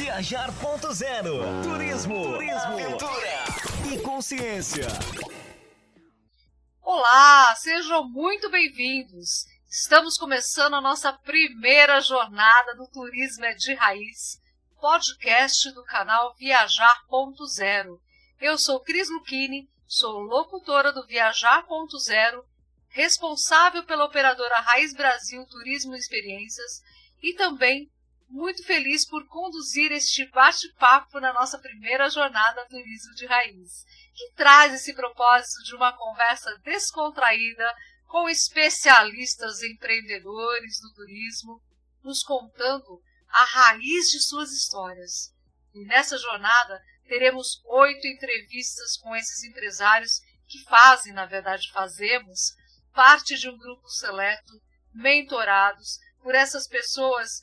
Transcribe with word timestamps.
Viajar.0 0.00 1.62
Turismo, 1.62 2.32
Turismo, 2.32 2.56
aventura 2.56 3.44
e 3.92 3.98
consciência. 3.98 4.86
Olá, 6.80 7.54
sejam 7.56 8.08
muito 8.08 8.50
bem-vindos. 8.50 9.44
Estamos 9.68 10.16
começando 10.16 10.72
a 10.72 10.80
nossa 10.80 11.12
primeira 11.12 12.00
jornada 12.00 12.74
do 12.76 12.88
Turismo 12.88 13.44
é 13.44 13.52
de 13.52 13.74
Raiz, 13.74 14.40
podcast 14.80 15.70
do 15.72 15.84
canal 15.84 16.34
Viajar.0. 16.38 18.00
Eu 18.40 18.56
sou 18.56 18.80
Cris 18.80 19.10
Luchini, 19.10 19.68
sou 19.86 20.18
locutora 20.20 20.94
do 20.94 21.06
Viajar.0, 21.06 22.42
responsável 22.88 23.84
pela 23.84 24.06
operadora 24.06 24.60
Raiz 24.60 24.94
Brasil 24.94 25.44
Turismo 25.44 25.94
e 25.94 25.98
Experiências 25.98 26.80
e 27.22 27.34
também 27.34 27.92
muito 28.30 28.64
feliz 28.64 29.04
por 29.04 29.26
conduzir 29.26 29.90
este 29.90 30.24
bate-papo 30.26 31.18
na 31.18 31.32
nossa 31.32 31.58
primeira 31.58 32.08
jornada 32.08 32.64
Turismo 32.66 33.12
de 33.14 33.26
Raiz, 33.26 33.84
que 34.14 34.32
traz 34.36 34.72
esse 34.72 34.94
propósito 34.94 35.64
de 35.64 35.74
uma 35.74 35.92
conversa 35.92 36.56
descontraída 36.58 37.74
com 38.06 38.28
especialistas 38.28 39.62
empreendedores 39.62 40.80
do 40.80 40.94
turismo, 40.94 41.60
nos 42.04 42.22
contando 42.22 43.02
a 43.28 43.44
raiz 43.44 44.10
de 44.10 44.20
suas 44.20 44.52
histórias. 44.52 45.34
E 45.74 45.84
nessa 45.84 46.16
jornada 46.16 46.80
teremos 47.08 47.60
oito 47.64 48.06
entrevistas 48.06 48.96
com 48.96 49.14
esses 49.14 49.42
empresários 49.42 50.20
que 50.46 50.62
fazem, 50.64 51.12
na 51.12 51.26
verdade 51.26 51.70
fazemos, 51.72 52.54
parte 52.92 53.36
de 53.36 53.48
um 53.48 53.58
grupo 53.58 53.88
seleto, 53.88 54.52
mentorados 54.92 55.98
por 56.22 56.34
essas 56.34 56.66
pessoas 56.66 57.40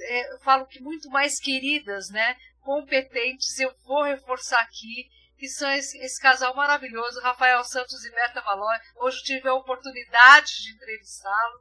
é, 0.00 0.32
eu 0.32 0.38
falo 0.40 0.66
que 0.66 0.80
muito 0.80 1.08
mais 1.10 1.38
queridas, 1.38 2.10
né? 2.10 2.36
Competentes, 2.60 3.58
eu 3.58 3.74
vou 3.84 4.02
reforçar 4.02 4.60
aqui, 4.60 5.10
que 5.36 5.48
são 5.48 5.70
esse, 5.72 5.96
esse 5.98 6.20
casal 6.20 6.54
maravilhoso, 6.54 7.20
Rafael 7.20 7.62
Santos 7.64 8.04
e 8.04 8.10
Berta 8.10 8.40
Valor. 8.40 8.74
Hoje 8.96 9.22
tive 9.22 9.48
a 9.48 9.54
oportunidade 9.54 10.62
de 10.62 10.72
entrevistá-lo. 10.72 11.60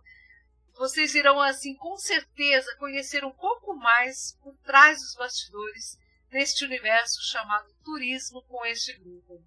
Vocês 0.75 1.15
irão, 1.15 1.39
assim, 1.41 1.75
com 1.75 1.97
certeza, 1.97 2.75
conhecer 2.77 3.23
um 3.23 3.31
pouco 3.31 3.75
mais 3.75 4.37
por 4.43 4.55
trás 4.65 4.99
dos 4.99 5.15
bastidores 5.15 5.97
neste 6.31 6.65
universo 6.65 7.21
chamado 7.31 7.67
turismo 7.83 8.41
com 8.43 8.65
este 8.65 8.93
grupo. 8.93 9.43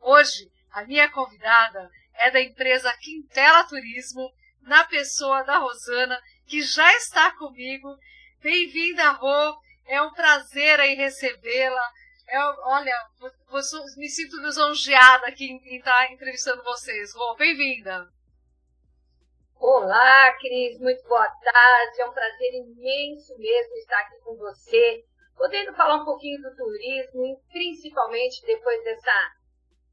Hoje, 0.00 0.50
a 0.70 0.84
minha 0.84 1.10
convidada 1.10 1.90
é 2.14 2.30
da 2.30 2.40
empresa 2.40 2.96
Quintela 2.98 3.64
Turismo, 3.64 4.32
na 4.62 4.84
pessoa 4.84 5.42
da 5.42 5.58
Rosana, 5.58 6.20
que 6.46 6.62
já 6.62 6.94
está 6.96 7.30
comigo 7.32 7.98
Bem-vinda, 8.42 9.10
Rô. 9.10 9.60
É 9.86 10.00
um 10.00 10.14
prazer 10.14 10.80
aí 10.80 10.94
recebê-la. 10.94 11.92
É, 12.26 12.38
olha, 12.38 12.96
me 13.98 14.08
sinto 14.08 14.40
lisonjeada 14.40 15.26
aqui 15.26 15.44
em 15.44 15.76
estar 15.76 16.10
entrevistando 16.10 16.62
vocês. 16.62 17.12
Rô, 17.14 17.34
bem-vinda. 17.34 18.08
Olá, 19.58 20.32
Cris, 20.40 20.80
muito 20.80 21.06
boa 21.06 21.28
tarde. 21.28 22.00
É 22.00 22.06
um 22.06 22.14
prazer 22.14 22.54
imenso 22.54 23.36
mesmo 23.36 23.74
estar 23.74 24.00
aqui 24.00 24.18
com 24.24 24.34
você, 24.36 25.04
podendo 25.36 25.74
falar 25.74 25.96
um 25.96 26.04
pouquinho 26.06 26.40
do 26.40 26.56
turismo, 26.56 27.22
e 27.26 27.36
principalmente 27.52 28.42
depois 28.46 28.82
dessa 28.84 29.34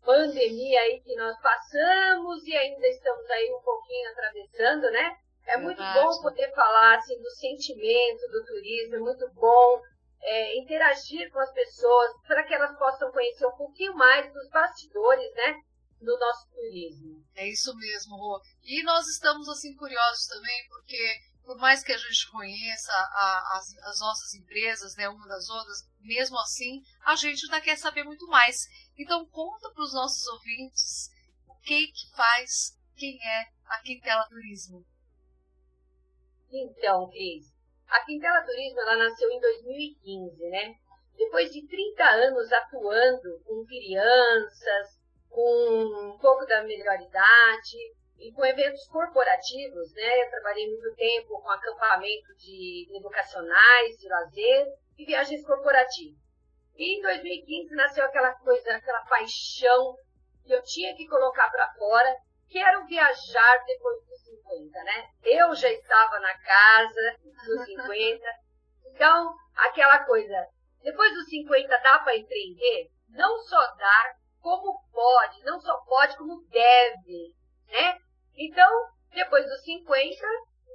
pandemia 0.05 0.79
aí 0.79 1.01
que 1.01 1.13
nós 1.17 1.37
passamos 1.41 2.47
e 2.47 2.55
ainda 2.55 2.87
estamos 2.87 3.29
aí 3.29 3.51
um 3.51 3.61
pouquinho 3.61 4.09
atravessando, 4.11 4.89
né? 4.89 5.17
É 5.47 5.57
muito 5.57 5.81
bom 5.81 6.21
poder 6.21 6.53
falar 6.53 6.97
assim, 6.97 7.19
do 7.21 7.29
sentimento 7.31 8.27
do 8.27 8.45
turismo, 8.45 8.95
é 8.95 8.99
muito 8.99 9.29
bom 9.33 9.81
é, 10.21 10.57
interagir 10.59 11.31
com 11.31 11.39
as 11.39 11.51
pessoas 11.53 12.11
para 12.27 12.43
que 12.43 12.53
elas 12.53 12.77
possam 12.77 13.11
conhecer 13.11 13.45
um 13.45 13.55
pouquinho 13.55 13.95
mais 13.95 14.31
dos 14.33 14.49
bastidores, 14.49 15.33
né? 15.33 15.61
Do 16.01 16.17
nosso 16.19 16.49
turismo. 16.49 17.23
É 17.35 17.47
isso 17.47 17.73
mesmo, 17.75 18.17
Rô. 18.17 18.41
E 18.63 18.83
nós 18.83 19.07
estamos 19.07 19.47
assim 19.49 19.73
curiosos 19.75 20.27
também, 20.27 20.67
porque 20.67 21.17
por 21.43 21.57
mais 21.57 21.81
que 21.81 21.93
a 21.93 21.97
gente 21.97 22.30
conheça 22.30 22.91
a, 22.91 23.57
as, 23.57 23.77
as, 23.77 23.99
nossas 24.02 24.33
empresas, 24.33 24.95
né, 24.97 25.07
uma 25.07 25.27
das 25.27 25.49
outras, 25.49 25.87
mesmo 26.02 26.37
assim, 26.39 26.83
a 27.05 27.15
gente 27.15 27.45
ainda 27.45 27.61
quer 27.61 27.77
saber 27.77 28.03
muito 28.03 28.27
mais. 28.27 28.67
Então 28.97 29.25
conta 29.27 29.71
para 29.71 29.83
os 29.83 29.93
nossos 29.93 30.27
ouvintes 30.27 31.09
o 31.47 31.55
que 31.61 31.87
que 31.87 32.15
faz, 32.15 32.77
quem 32.97 33.17
é 33.23 33.45
a 33.65 33.80
Quintela 33.80 34.27
Turismo. 34.27 34.86
Então, 36.52 37.09
Cris, 37.09 37.45
a 37.89 38.03
Quintela 38.05 38.41
Turismo 38.45 38.80
ela 38.81 38.97
nasceu 38.97 39.30
em 39.30 39.39
2015, 39.39 40.49
né? 40.49 40.75
Depois 41.17 41.52
de 41.52 41.67
30 41.67 42.03
anos 42.03 42.52
atuando 42.52 43.41
com 43.45 43.65
crianças, 43.65 44.99
com 45.30 46.13
um 46.13 46.17
pouco 46.19 46.45
da 46.45 46.63
melhor 46.63 46.99
idade 47.02 47.77
e 48.19 48.31
com 48.31 48.45
eventos 48.45 48.87
corporativos, 48.87 49.93
né? 49.93 50.23
Eu 50.23 50.30
trabalhei 50.30 50.67
muito 50.67 50.95
tempo 50.95 51.41
com 51.41 51.49
acampamento 51.49 52.36
de 52.37 52.87
educacionais, 52.95 53.97
de 53.97 54.07
lazer 54.07 54.67
e 54.97 55.05
viagens 55.05 55.45
corporativas. 55.45 56.17
E 56.75 56.97
em 56.97 57.02
2015 57.02 57.75
nasceu 57.75 58.05
aquela 58.05 58.33
coisa, 58.36 58.75
aquela 58.75 59.02
paixão 59.05 59.97
que 60.45 60.53
eu 60.53 60.61
tinha 60.63 60.95
que 60.95 61.07
colocar 61.07 61.49
para 61.49 61.73
fora, 61.73 62.15
que 62.47 62.57
era 62.57 62.80
o 62.80 62.86
viajar 62.86 63.65
depois 63.65 64.06
50, 64.27 64.83
né? 64.83 65.10
Eu 65.23 65.55
já 65.55 65.71
estava 65.71 66.20
na 66.20 66.38
casa 66.39 67.17
dos 67.45 67.65
50. 67.65 68.23
Então, 68.86 69.33
aquela 69.55 70.04
coisa, 70.05 70.48
depois 70.83 71.14
dos 71.14 71.30
50 71.30 71.67
dá 71.67 71.99
para 71.99 72.17
empreender? 72.17 72.89
Não 73.10 73.37
só 73.39 73.60
dá, 73.76 74.16
como 74.42 74.80
pode, 74.92 75.43
não 75.43 75.60
só 75.60 75.77
pode, 75.86 76.17
como 76.17 76.45
deve, 76.49 77.33
né? 77.67 77.99
Então, 78.36 78.70
depois 79.14 79.45
dos 79.45 79.64
50, 79.64 80.26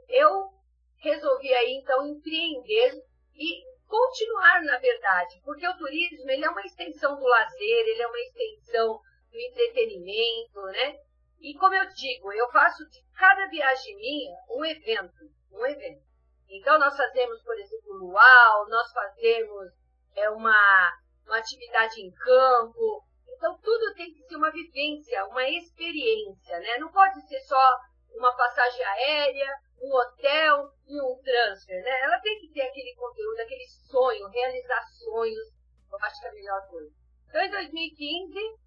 eu 0.09 0.51
resolvi 0.99 1.53
aí 1.53 1.75
então 1.75 2.07
empreender 2.07 2.93
e 3.35 3.73
continuar 3.87 4.63
na 4.63 4.79
verdade, 4.79 5.41
porque 5.45 5.67
o 5.69 5.77
turismo 5.77 6.31
ele 6.31 6.45
é 6.45 6.51
uma 6.51 6.63
extensão 6.63 7.15
do 7.17 7.25
lazer, 7.25 7.89
ele 7.89 8.03
é 8.03 8.07
uma 8.07 8.21
extensão 8.21 8.99
do 9.31 9.39
entretenimento, 9.39 10.61
né? 10.73 10.99
E 11.43 11.59
como 11.59 11.75
eu 11.75 11.89
digo, 11.89 12.33
eu 12.33 12.49
faço 12.53 12.89
de 12.89 13.03
cada 13.19 13.49
viagem 13.49 13.97
minha 13.97 14.37
um 14.49 14.65
evento, 14.65 15.29
um 15.51 15.67
evento. 15.67 16.05
Então 16.49 16.79
nós 16.79 16.97
fazemos, 16.97 17.43
por 17.43 17.59
exemplo, 17.59 17.95
luau, 17.95 18.69
nós 18.69 18.93
fazemos 18.93 19.73
é, 20.15 20.31
uma, 20.31 20.93
uma 21.27 21.39
atividade 21.39 22.01
em 22.01 22.13
campo. 22.13 23.05
Então 23.29 23.59
tudo 23.59 23.93
tem 23.95 24.15
que 24.15 24.23
ser 24.23 24.37
uma 24.37 24.53
vivência, 24.53 25.27
uma 25.27 25.49
experiência, 25.49 26.61
né? 26.61 26.79
Não 26.79 26.93
pode 26.93 27.21
ser 27.27 27.41
só 27.41 27.81
uma 28.15 28.37
passagem 28.37 28.85
aérea, 28.85 29.53
um 29.81 29.93
hotel 29.97 30.71
e 30.87 31.03
um 31.03 31.21
transfer, 31.25 31.83
né? 31.83 32.03
Ela 32.03 32.21
tem 32.21 32.39
que 32.39 32.53
ter 32.53 32.63
aquele 32.63 32.95
conteúdo, 32.95 33.41
aquele 33.41 33.67
sonho, 33.67 34.29
realizar 34.29 34.83
sonhos. 34.87 35.49
Eu 35.91 35.99
acho 36.03 36.21
que 36.21 36.27
é 36.27 36.31
a 36.31 36.35
melhor 36.35 36.69
coisa. 36.69 36.95
Então, 37.29 37.43
em 37.43 37.51
2015, 37.51 38.62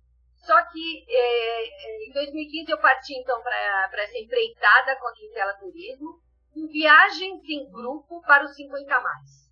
só 0.45 0.63
que 0.72 1.06
é, 1.09 1.67
é 1.67 2.07
em 2.07 2.13
2015 2.13 2.72
eu 2.72 2.78
parti 2.79 3.13
então 3.16 3.41
para 3.41 4.03
essa 4.03 4.17
empreitada 4.17 4.95
com 4.97 5.07
a 5.07 5.13
Quintela 5.13 5.53
Turismo, 5.56 6.22
em 6.56 6.67
viagens 6.67 7.44
em 7.50 7.69
grupo 7.72 8.22
para 8.22 8.45
os 8.45 8.56
50 8.56 9.01
mais. 9.01 9.45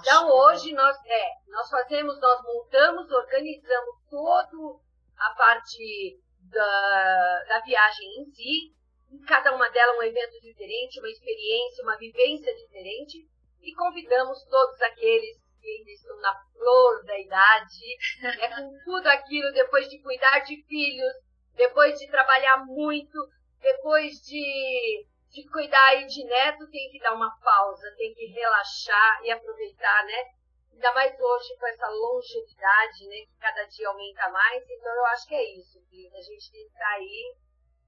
Então 0.00 0.30
hoje 0.30 0.72
nós, 0.72 0.96
é, 1.04 1.30
nós 1.48 1.68
fazemos, 1.70 2.20
nós 2.20 2.42
montamos, 2.42 3.10
organizamos 3.10 3.96
toda 4.08 4.80
a 5.16 5.30
parte 5.34 6.20
da, 6.40 7.44
da 7.48 7.60
viagem 7.60 8.20
em 8.20 8.24
si, 8.26 8.74
em 9.10 9.18
cada 9.26 9.54
uma 9.54 9.68
delas 9.70 9.96
um 9.96 10.02
evento 10.02 10.40
diferente, 10.40 11.00
uma 11.00 11.08
experiência, 11.08 11.82
uma 11.82 11.96
vivência 11.96 12.54
diferente, 12.54 13.28
e 13.60 13.74
convidamos 13.74 14.44
todos 14.44 14.80
aqueles 14.82 15.36
que 15.60 15.68
ainda 15.68 15.90
estão 15.90 16.16
na 16.20 16.34
flor 16.52 17.04
da 17.04 17.18
idade, 17.18 17.96
é 18.40 18.48
com 18.48 18.78
tudo 18.84 19.06
aquilo 19.08 19.52
depois 19.52 19.88
de 19.88 19.98
cuidar 20.00 20.40
de 20.40 20.62
filhos, 20.64 21.12
depois 21.54 21.98
de 21.98 22.08
trabalhar 22.08 22.64
muito, 22.66 23.18
depois 23.60 24.20
de, 24.22 25.06
de 25.30 25.48
cuidar 25.50 25.84
aí 25.88 26.06
de 26.06 26.24
neto, 26.24 26.70
tem 26.70 26.90
que 26.90 27.00
dar 27.00 27.14
uma 27.14 27.36
pausa, 27.40 27.94
tem 27.96 28.14
que 28.14 28.26
relaxar 28.26 29.20
e 29.24 29.30
aproveitar, 29.30 30.04
né? 30.04 30.24
Ainda 30.72 30.92
mais 30.92 31.18
hoje 31.18 31.56
com 31.58 31.66
essa 31.66 31.88
longevidade, 31.88 33.06
né? 33.08 33.16
Que 33.26 33.38
cada 33.40 33.64
dia 33.64 33.88
aumenta 33.88 34.28
mais. 34.30 34.62
Então 34.70 34.94
eu 34.94 35.06
acho 35.06 35.26
que 35.26 35.34
é 35.34 35.56
isso, 35.56 35.80
que 35.90 36.08
a 36.14 36.22
gente 36.22 36.52
tem 36.52 36.62
que 36.62 36.72
estar 36.72 36.90
aí 36.94 37.36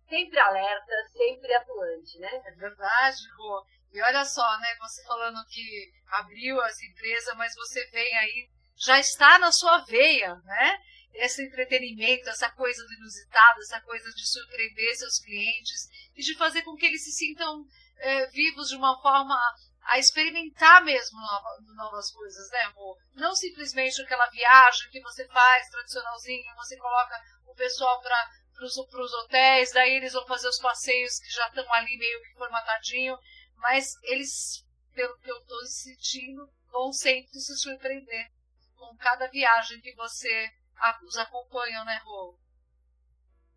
sempre 0.08 0.40
alerta, 0.40 0.92
sempre 1.12 1.54
atuante, 1.54 2.18
né? 2.18 2.42
É 2.44 2.50
verdade, 2.50 3.18
Rô. 3.38 3.64
E 3.92 4.00
olha 4.02 4.24
só, 4.24 4.58
né, 4.58 4.76
você 4.78 5.02
falando 5.04 5.44
que 5.46 5.92
abriu 6.08 6.62
essa 6.62 6.84
empresa, 6.84 7.34
mas 7.34 7.54
você 7.54 7.84
vem 7.90 8.16
aí, 8.18 8.48
já 8.76 8.98
está 8.98 9.38
na 9.38 9.50
sua 9.50 9.78
veia, 9.84 10.34
né? 10.36 10.78
Esse 11.12 11.44
entretenimento, 11.44 12.28
essa 12.28 12.50
coisa 12.50 12.86
do 12.86 12.94
inusitado, 12.94 13.60
essa 13.60 13.80
coisa 13.80 14.10
de 14.12 14.26
surpreender 14.26 14.96
seus 14.96 15.18
clientes 15.18 15.88
e 16.14 16.22
de 16.22 16.36
fazer 16.36 16.62
com 16.62 16.76
que 16.76 16.86
eles 16.86 17.02
se 17.02 17.10
sintam 17.10 17.64
é, 17.98 18.26
vivos 18.28 18.68
de 18.68 18.76
uma 18.76 19.00
forma 19.02 19.36
a 19.82 19.98
experimentar 19.98 20.84
mesmo 20.84 21.18
novas 21.74 22.12
coisas, 22.12 22.48
né, 22.50 22.60
amor? 22.62 22.96
Não 23.14 23.34
simplesmente 23.34 24.00
aquela 24.02 24.28
viagem 24.30 24.90
que 24.90 25.00
você 25.00 25.26
faz 25.26 25.68
tradicionalzinha, 25.68 26.54
você 26.54 26.76
coloca 26.76 27.20
o 27.46 27.54
pessoal 27.54 28.00
para 28.00 28.64
os 28.64 29.14
hotéis, 29.14 29.72
daí 29.72 29.94
eles 29.94 30.12
vão 30.12 30.26
fazer 30.26 30.48
os 30.48 30.58
passeios 30.58 31.18
que 31.18 31.30
já 31.30 31.48
estão 31.48 31.72
ali 31.74 31.96
meio 31.96 32.22
que 32.22 32.34
formatadinho, 32.34 33.18
mas 33.60 33.94
eles, 34.02 34.64
pelo 34.94 35.16
que 35.18 35.30
eu 35.30 35.38
estou 35.38 35.64
sentindo, 35.66 36.48
vão 36.70 36.92
sempre 36.92 37.38
se 37.38 37.56
surpreender 37.56 38.30
com 38.76 38.96
cada 38.96 39.28
viagem 39.28 39.80
que 39.80 39.94
você 39.94 40.50
os 41.04 41.16
acompanha, 41.18 41.84
né, 41.84 42.00
Rô? 42.04 42.34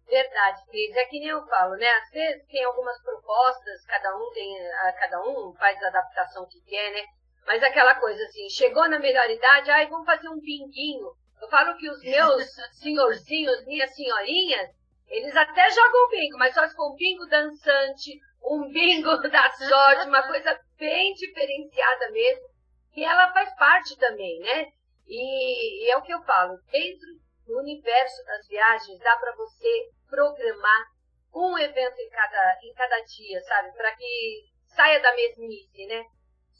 Verdade, 0.05 0.65
Cris. 0.65 0.95
É 0.95 1.05
que 1.05 1.19
nem 1.19 1.29
eu 1.29 1.45
falo, 1.47 1.75
né? 1.77 1.89
Às 1.89 2.09
vezes 2.11 2.45
tem 2.47 2.63
algumas 2.65 3.01
propostas, 3.01 3.85
cada 3.85 4.15
um 4.17 4.31
tem, 4.33 4.53
cada 4.99 5.21
um 5.21 5.53
faz 5.55 5.81
a 5.81 5.87
adaptação 5.87 6.45
que 6.47 6.61
quer, 6.61 6.91
né? 6.91 7.05
Mas 7.45 7.63
aquela 7.63 7.95
coisa 7.95 8.21
assim, 8.25 8.49
chegou 8.49 8.87
na 8.89 8.99
melhor 8.99 9.29
idade, 9.29 9.71
ai, 9.71 9.87
vamos 9.87 10.05
fazer 10.05 10.27
um 10.29 10.39
pinguinho. 10.39 11.07
Eu 11.41 11.49
falo 11.49 11.77
que 11.77 11.89
os 11.89 12.01
meus 12.03 12.45
senhorzinhos, 12.79 13.65
minhas 13.65 13.93
senhorinhas, 13.95 14.69
eles 15.07 15.35
até 15.35 15.69
jogam 15.71 16.09
bingo, 16.09 16.37
mas 16.37 16.53
só 16.53 16.67
se 16.67 16.75
for 16.75 16.91
um 16.91 16.95
bingo 16.95 17.25
dançante, 17.27 18.19
um 18.43 18.71
bingo 18.71 19.17
da 19.29 19.51
sorte, 19.51 20.07
uma 20.07 20.25
coisa 20.27 20.59
bem 20.77 21.13
diferenciada 21.13 22.11
mesmo. 22.11 22.47
E 22.95 23.03
ela 23.03 23.31
faz 23.33 23.53
parte 23.55 23.97
também, 23.97 24.39
né? 24.39 24.67
E, 25.07 25.85
e 25.85 25.89
é 25.89 25.97
o 25.97 26.01
que 26.01 26.13
eu 26.13 26.21
falo, 26.23 26.57
dentro 26.71 27.07
do 27.45 27.59
universo 27.59 28.23
das 28.25 28.47
viagens, 28.47 28.99
dá 28.99 29.15
para 29.17 29.35
você 29.35 29.89
programar 30.09 30.85
um 31.33 31.57
evento 31.57 31.99
em 31.99 32.09
cada, 32.09 32.59
em 32.63 32.73
cada 32.73 32.99
dia, 33.01 33.41
sabe? 33.41 33.71
Para 33.73 33.95
que 33.95 34.43
saia 34.67 34.99
da 35.01 35.13
mesmice, 35.15 35.85
né? 35.87 36.05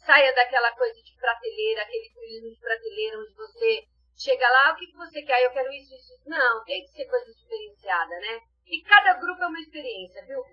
Saia 0.06 0.34
daquela 0.34 0.72
coisa 0.74 1.01
de 1.01 1.16
prateleira, 1.16 1.84
aquele 1.84 2.10
turismo 2.13 2.50
de 2.50 2.60
prateleira 2.60 3.19
onde 3.19 3.34
você 3.36 3.84
chega 4.18 4.48
lá, 4.48 4.74
o 4.74 4.75
que, 4.75 4.88
que 4.88 4.98
você 4.98 5.21
quer? 5.21 5.44
Eu 5.44 5.51
quero 5.51 5.71
isso, 5.74 5.94
isso. 5.95 6.13
Não, 6.25 6.63
tem 6.63 6.83
que 6.83 6.92
ser 6.92 7.06
coisa 7.06 7.33
diferenciada, 7.33 8.19
né? 8.19 8.42
E 8.65 8.81
cada 8.83 9.13
grupo 9.15 9.44
é 9.44 9.48
uma 9.48 9.60
experiência, 9.60 10.25
viu, 10.25 10.44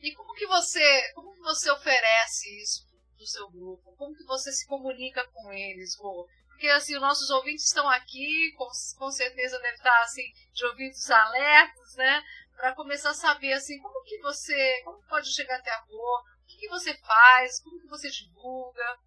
E 0.00 0.14
como 0.14 0.32
que 0.34 0.46
você, 0.46 1.12
como 1.14 1.32
que 1.32 1.40
você 1.40 1.70
oferece 1.70 2.62
isso 2.62 2.86
pro 3.16 3.26
seu 3.26 3.50
grupo? 3.50 3.94
Como 3.96 4.14
que 4.14 4.24
você 4.24 4.52
se 4.52 4.66
comunica 4.66 5.26
com 5.32 5.52
eles, 5.52 5.96
Rô? 5.98 6.28
porque 6.60 6.68
assim, 6.68 6.94
os 6.94 7.00
nossos 7.00 7.30
ouvintes 7.30 7.64
estão 7.64 7.88
aqui, 7.88 8.52
com, 8.58 8.68
com 8.98 9.10
certeza 9.10 9.58
deve 9.60 9.76
estar 9.76 10.02
assim, 10.02 10.30
de 10.52 10.66
ouvidos 10.66 11.10
alertos, 11.10 11.96
né? 11.96 12.22
Para 12.54 12.74
começar 12.74 13.08
a 13.10 13.14
saber 13.14 13.54
assim, 13.54 13.78
como 13.78 14.04
que 14.04 14.18
você, 14.18 14.82
como 14.84 15.02
pode 15.08 15.32
chegar 15.32 15.56
até 15.56 15.72
a 15.72 15.80
boa, 15.86 16.20
o 16.20 16.46
que, 16.46 16.58
que 16.58 16.68
você 16.68 16.94
faz, 16.98 17.62
como 17.62 17.80
que 17.80 17.86
você 17.86 18.10
divulga. 18.10 18.98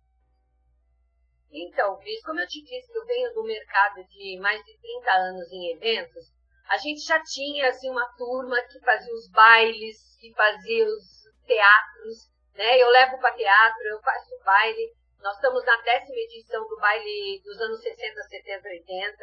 Então, 1.53 1.97
Cris, 1.97 2.23
como 2.23 2.39
eu 2.39 2.47
te 2.47 2.63
disse 2.63 2.91
que 2.91 2.97
eu 2.97 3.05
venho 3.05 3.33
do 3.33 3.44
mercado 3.44 4.03
de 4.05 4.39
mais 4.39 4.63
de 4.65 4.75
30 4.79 5.11
anos 5.11 5.51
em 5.51 5.71
eventos, 5.71 6.25
a 6.67 6.77
gente 6.77 7.01
já 7.01 7.21
tinha 7.23 7.69
assim 7.69 7.89
uma 7.89 8.05
turma 8.17 8.59
que 8.63 8.79
fazia 8.79 9.13
os 9.13 9.29
bailes, 9.29 10.17
que 10.19 10.33
fazia 10.33 10.85
os 10.85 11.23
teatros, 11.45 12.31
né? 12.55 12.77
Eu 12.81 12.89
levo 12.89 13.19
para 13.19 13.35
teatro, 13.35 13.83
eu 13.83 14.01
faço 14.01 14.39
baile. 14.44 14.94
Nós 15.21 15.35
estamos 15.35 15.63
na 15.65 15.77
décima 15.81 16.17
edição 16.17 16.67
do 16.67 16.77
baile 16.77 17.41
dos 17.44 17.59
anos 17.61 17.81
60, 17.81 18.21
70, 18.23 18.67
80. 18.69 19.17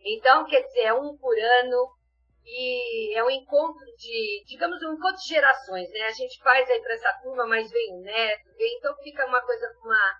Então, 0.00 0.46
quer 0.46 0.62
dizer, 0.62 0.86
é 0.86 0.94
um 0.94 1.16
por 1.16 1.38
ano 1.38 1.98
e 2.44 3.14
é 3.16 3.22
um 3.22 3.30
encontro 3.30 3.84
de, 3.96 4.44
digamos, 4.46 4.82
um 4.82 4.94
encontro 4.94 5.16
de 5.16 5.28
gerações, 5.28 5.90
né? 5.90 6.00
A 6.06 6.12
gente 6.12 6.42
faz 6.42 6.68
aí 6.70 6.80
para 6.80 6.94
essa 6.94 7.12
turma, 7.22 7.46
mas 7.46 7.70
vem 7.70 7.94
o 7.94 8.00
neto, 8.00 8.56
vem, 8.56 8.76
então 8.78 8.96
fica 9.02 9.26
uma 9.26 9.40
coisa, 9.42 9.70
uma, 9.84 10.16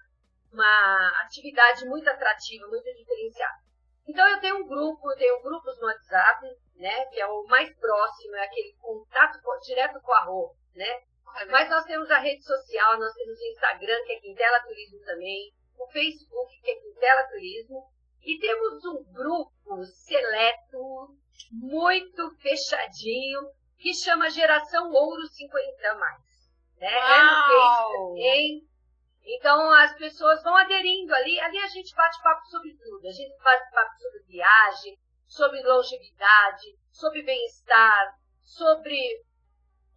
uma 0.52 1.22
atividade 1.22 1.84
muito 1.86 2.08
atrativa, 2.08 2.66
muito 2.68 2.92
diferenciada. 2.94 3.58
Então 4.06 4.26
eu 4.26 4.40
tenho 4.40 4.56
um 4.56 4.66
grupo, 4.66 5.10
eu 5.10 5.16
tenho 5.16 5.42
grupos 5.42 5.78
no 5.78 5.86
WhatsApp, 5.86 6.46
né? 6.76 7.04
Que 7.06 7.20
é 7.20 7.26
o 7.26 7.44
mais 7.44 7.70
próximo, 7.78 8.36
é 8.36 8.44
aquele 8.44 8.74
contato 8.80 9.38
direto 9.62 10.00
com 10.00 10.12
a 10.12 10.24
Rô, 10.24 10.54
né? 10.74 11.02
Mas 11.50 11.68
nós 11.68 11.84
temos 11.84 12.10
a 12.10 12.18
rede 12.18 12.42
social, 12.42 12.98
nós 12.98 13.12
temos 13.12 13.38
o 13.38 13.46
Instagram, 13.52 14.02
que 14.04 14.12
é 14.12 14.20
Quintela 14.20 14.60
Turismo 14.62 14.98
também, 15.04 15.52
o 15.78 15.86
Facebook, 15.88 16.60
que 16.60 16.70
é 16.70 16.74
Quintela 16.76 17.28
Turismo, 17.28 17.86
e 18.22 18.38
temos 18.38 18.84
um 18.84 19.04
grupo 19.12 19.84
seleto, 19.84 21.16
muito 21.52 22.30
fechadinho, 22.38 23.40
que 23.78 23.94
chama 23.94 24.30
Geração 24.30 24.90
Ouro 24.90 25.26
50 25.26 25.94
mais. 25.94 26.22
Né? 26.78 26.92
É 26.92 27.22
no 27.22 27.46
Facebook 27.46 27.92
também. 27.92 28.68
Então 29.30 29.70
as 29.75 29.94
pessoas 29.98 30.42
vão 30.42 30.56
aderindo 30.56 31.14
ali, 31.14 31.38
ali 31.38 31.58
a 31.58 31.66
gente 31.66 31.94
bate 31.94 32.22
papo 32.22 32.46
sobre 32.46 32.75
tudo. 32.82 33.06
A 33.06 33.12
gente 33.12 33.36
bate 33.42 33.70
papo 33.72 33.94
sobre 33.98 34.22
viagem, 34.26 34.98
sobre 35.26 35.62
longevidade, 35.62 36.75
sobre 36.90 37.22
bem-estar, 37.22 38.14
sobre 38.42 39.22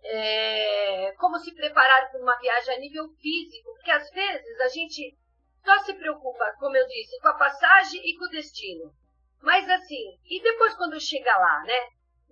é, 0.03 1.13
como 1.17 1.39
se 1.39 1.55
preparar 1.55 2.11
para 2.11 2.19
uma 2.19 2.37
viagem 2.39 2.75
a 2.75 2.79
nível 2.79 3.07
físico, 3.21 3.73
porque 3.73 3.91
às 3.91 4.09
vezes 4.11 4.59
a 4.59 4.67
gente 4.67 5.17
só 5.63 5.79
se 5.79 5.93
preocupa, 5.93 6.53
como 6.59 6.75
eu 6.75 6.85
disse, 6.87 7.17
com 7.21 7.29
a 7.29 7.37
passagem 7.37 8.01
e 8.03 8.17
com 8.17 8.25
o 8.25 8.29
destino. 8.29 8.93
Mas 9.41 9.69
assim, 9.69 10.19
e 10.25 10.41
depois 10.41 10.75
quando 10.75 10.99
chega 10.99 11.31
lá, 11.37 11.63
né? 11.63 11.87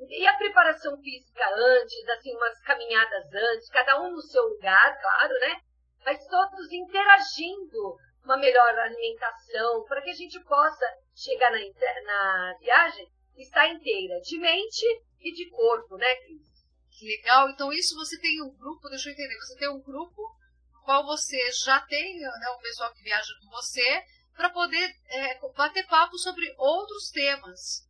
E 0.10 0.28
a 0.28 0.38
preparação 0.38 0.98
física 1.02 1.46
antes, 1.56 2.10
assim, 2.10 2.36
umas 2.36 2.60
caminhadas 2.62 3.34
antes, 3.34 3.70
cada 3.70 4.02
um 4.02 4.12
no 4.12 4.22
seu 4.22 4.44
lugar, 4.44 5.02
claro, 5.02 5.34
né? 5.40 5.62
Mas 6.06 6.26
todos 6.28 6.72
interagindo 6.72 7.98
uma 8.24 8.38
melhor 8.38 8.80
alimentação, 8.80 9.84
para 9.86 10.02
que 10.02 10.10
a 10.10 10.16
gente 10.16 10.40
possa 10.42 10.86
chegar 11.16 11.52
na, 11.52 11.60
na 12.04 12.58
viagem 12.60 13.10
estar 13.38 13.68
inteira, 13.68 14.20
de 14.22 14.38
mente 14.38 14.86
e 15.20 15.32
de 15.34 15.50
corpo, 15.50 15.98
né, 15.98 16.16
Cris? 16.16 16.50
Que 16.92 17.08
legal. 17.08 17.50
Então, 17.50 17.72
isso 17.72 17.96
você 17.96 18.20
tem 18.20 18.42
um 18.42 18.56
grupo, 18.56 18.90
deixa 18.90 19.10
eu 19.10 19.14
entender, 19.14 19.36
você 19.38 19.58
tem 19.58 19.70
um 19.70 19.82
grupo 19.82 20.22
no 20.74 20.82
qual 20.84 21.06
você 21.06 21.40
já 21.64 21.80
tem 21.82 22.20
né, 22.20 22.50
um 22.58 22.62
pessoal 22.62 22.94
que 22.94 23.04
viaja 23.04 23.34
com 23.42 23.50
você 23.50 24.04
para 24.36 24.50
poder 24.50 24.96
é, 25.08 25.40
bater 25.56 25.88
papo 25.88 26.18
sobre 26.18 26.54
outros 26.58 27.10
temas. 27.10 27.88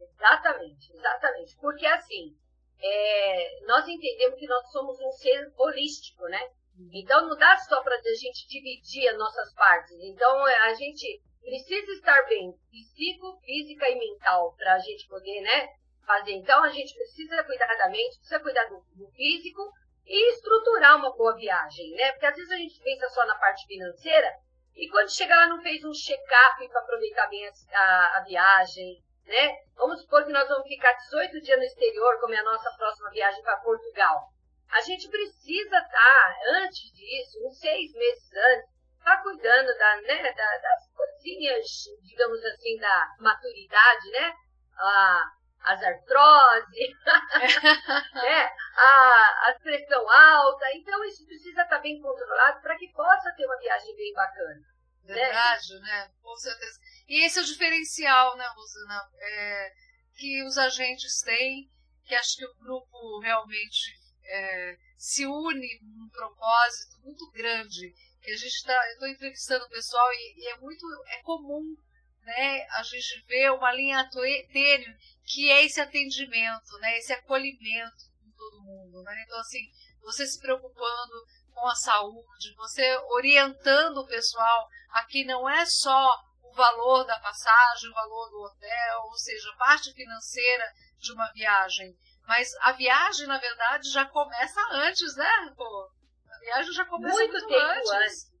Exatamente, 0.00 0.92
exatamente. 0.92 1.56
Porque 1.56 1.86
assim, 1.86 2.36
é, 2.80 3.60
nós 3.66 3.86
entendemos 3.88 4.38
que 4.38 4.46
nós 4.46 4.70
somos 4.70 4.98
um 5.00 5.12
ser 5.12 5.52
holístico, 5.56 6.24
né? 6.28 6.50
Então 6.92 7.28
não 7.28 7.36
dá 7.36 7.56
só 7.58 7.82
para 7.82 7.96
a 7.96 8.14
gente 8.14 8.48
dividir 8.48 9.08
as 9.08 9.18
nossas 9.18 9.52
partes. 9.54 9.96
Então 10.00 10.44
a 10.44 10.74
gente 10.74 11.20
precisa 11.40 11.92
estar 11.92 12.22
bem, 12.26 12.52
psico, 12.70 13.38
física 13.44 13.88
e 13.88 13.98
mental, 13.98 14.54
para 14.56 14.74
a 14.74 14.78
gente 14.78 15.06
poder, 15.06 15.40
né, 15.42 15.68
fazer. 16.06 16.32
Então, 16.32 16.62
a 16.62 16.68
gente 16.68 16.94
precisa 16.94 17.44
cuidar 17.44 17.74
da 17.76 17.88
mente, 17.88 18.18
precisa 18.18 18.40
cuidar 18.40 18.64
do, 18.66 18.82
do 18.94 19.06
físico 19.12 19.70
e 20.06 20.30
estruturar 20.32 20.96
uma 20.96 21.14
boa 21.16 21.34
viagem, 21.34 21.90
né? 21.92 22.12
Porque 22.12 22.26
às 22.26 22.34
vezes 22.34 22.50
a 22.50 22.56
gente 22.56 22.80
pensa 22.82 23.08
só 23.08 23.24
na 23.26 23.36
parte 23.36 23.66
financeira 23.66 24.30
e 24.74 24.88
quando 24.88 25.14
chega 25.14 25.34
lá 25.34 25.46
não 25.46 25.62
fez 25.62 25.82
um 25.84 25.92
check-up 25.92 26.68
para 26.68 26.80
aproveitar 26.80 27.26
bem 27.28 27.46
a, 27.46 27.52
a, 27.78 28.18
a, 28.18 28.24
viagem, 28.24 29.02
né? 29.24 29.56
Vamos 29.76 30.02
supor 30.02 30.24
que 30.24 30.32
nós 30.32 30.46
vamos 30.48 30.68
ficar 30.68 30.92
18 30.92 31.40
dias 31.40 31.58
no 31.58 31.64
exterior, 31.64 32.20
como 32.20 32.34
é 32.34 32.38
a 32.38 32.44
nossa 32.44 32.70
próxima 32.76 33.10
viagem 33.10 33.42
para 33.42 33.56
Portugal. 33.58 34.28
A 34.70 34.80
gente 34.80 35.08
precisa 35.08 35.76
estar, 35.76 35.90
tá, 35.90 36.36
antes 36.56 36.92
disso, 36.92 37.46
uns 37.46 37.58
seis 37.58 37.92
meses 37.92 38.30
antes, 38.32 38.74
tá 39.04 39.16
cuidando 39.22 39.76
da, 39.78 40.00
né, 40.02 40.32
da, 40.32 40.58
das 40.58 40.90
coisinhas, 40.94 41.66
digamos 42.02 42.44
assim, 42.44 42.78
da 42.78 43.14
maturidade, 43.20 44.10
né? 44.10 44.34
Ah, 44.78 45.22
as 45.64 45.82
artrose, 45.82 46.96
né? 48.14 48.52
a, 48.76 49.48
a 49.48 49.58
pressão 49.62 50.10
alta. 50.10 50.64
Então, 50.74 51.04
isso 51.04 51.24
precisa 51.26 51.62
estar 51.62 51.78
bem 51.78 52.00
controlado 52.00 52.60
para 52.60 52.76
que 52.76 52.92
possa 52.92 53.32
ter 53.36 53.46
uma 53.46 53.58
viagem 53.58 53.96
bem 53.96 54.12
bacana. 54.12 54.74
Né? 55.04 55.14
Verdade, 55.14 55.74
né? 55.74 55.80
né? 55.80 56.10
Com 56.22 56.36
certeza. 56.36 56.80
E 57.08 57.24
esse 57.24 57.38
é 57.38 57.42
o 57.42 57.46
diferencial, 57.46 58.36
né, 58.36 58.46
Rosana? 58.48 59.08
É, 59.18 59.72
que 60.16 60.42
os 60.44 60.58
agentes 60.58 61.20
têm, 61.22 61.70
que 62.04 62.14
acho 62.14 62.36
que 62.36 62.46
o 62.46 62.54
grupo 62.56 63.20
realmente 63.20 64.03
é, 64.26 64.78
se 64.96 65.26
une 65.26 65.80
num 65.82 66.08
propósito 66.08 66.98
muito 67.02 67.30
grande. 67.30 67.94
Que 68.20 68.30
a 68.30 68.36
gente 68.36 68.54
está, 68.54 68.90
estou 68.92 69.08
entrevistando 69.08 69.64
o 69.66 69.68
pessoal 69.68 70.10
e, 70.12 70.34
e, 70.38 70.48
é 70.48 70.56
muito 70.56 70.86
é 71.08 71.22
comum, 71.22 71.76
né? 72.22 72.66
A 72.70 72.82
gente 72.82 73.22
vê 73.26 73.50
uma 73.50 73.70
linha 73.72 74.08
tênue 74.10 74.96
que 75.24 75.50
é 75.50 75.64
esse 75.64 75.80
atendimento, 75.80 76.78
né? 76.80 76.96
Esse 76.96 77.12
acolhimento 77.12 78.10
com 78.18 78.30
todo 78.30 78.62
mundo, 78.62 79.02
né? 79.02 79.22
Então 79.24 79.38
assim, 79.40 79.70
você 80.00 80.26
se 80.26 80.40
preocupando 80.40 81.26
com 81.52 81.68
a 81.68 81.74
saúde, 81.74 82.54
você 82.56 82.96
orientando 83.10 83.98
o 83.98 84.06
pessoal, 84.06 84.68
aqui 84.90 85.24
não 85.24 85.48
é 85.48 85.64
só 85.66 86.18
o 86.42 86.52
valor 86.52 87.04
da 87.04 87.18
passagem, 87.20 87.90
o 87.90 87.94
valor 87.94 88.30
do 88.30 88.42
hotel, 88.42 89.02
ou 89.04 89.16
seja, 89.16 89.54
parte 89.58 89.92
financeira 89.92 90.64
de 90.98 91.12
uma 91.12 91.30
viagem, 91.32 91.96
mas 92.26 92.54
a 92.60 92.72
viagem, 92.72 93.26
na 93.26 93.38
verdade, 93.38 93.90
já 93.90 94.04
começa 94.06 94.60
antes, 94.72 95.16
né? 95.16 95.52
Pô, 95.56 95.88
a 96.30 96.38
viagem 96.38 96.72
já 96.72 96.84
começa 96.84 97.16
muito, 97.16 97.32
muito 97.32 97.48
tempo 97.48 97.64
antes. 97.64 97.92
antes. 97.92 98.32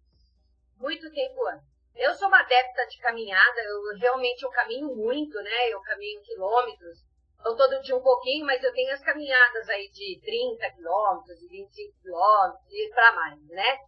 muito 0.78 1.10
tempo 1.12 1.46
antes. 1.48 1.74
Eu 1.94 2.12
sou 2.14 2.28
uma 2.28 2.40
adepta 2.40 2.86
de 2.86 2.98
caminhada, 2.98 3.60
eu 3.62 3.98
realmente 3.98 4.42
eu 4.42 4.50
caminho 4.50 4.94
muito, 4.96 5.40
né? 5.42 5.68
Eu 5.68 5.80
caminho 5.82 6.22
quilômetros. 6.22 6.98
Então, 7.38 7.56
todo 7.56 7.82
dia 7.82 7.94
um 7.94 8.02
pouquinho, 8.02 8.46
mas 8.46 8.62
eu 8.64 8.72
tenho 8.72 8.92
as 8.92 9.02
caminhadas 9.02 9.68
aí 9.68 9.88
de 9.90 10.18
30 10.24 10.70
quilômetros, 10.72 11.38
de 11.38 11.46
25 11.46 12.00
quilômetros 12.00 12.72
e 12.72 12.90
para 12.90 13.12
mais, 13.12 13.48
né? 13.48 13.78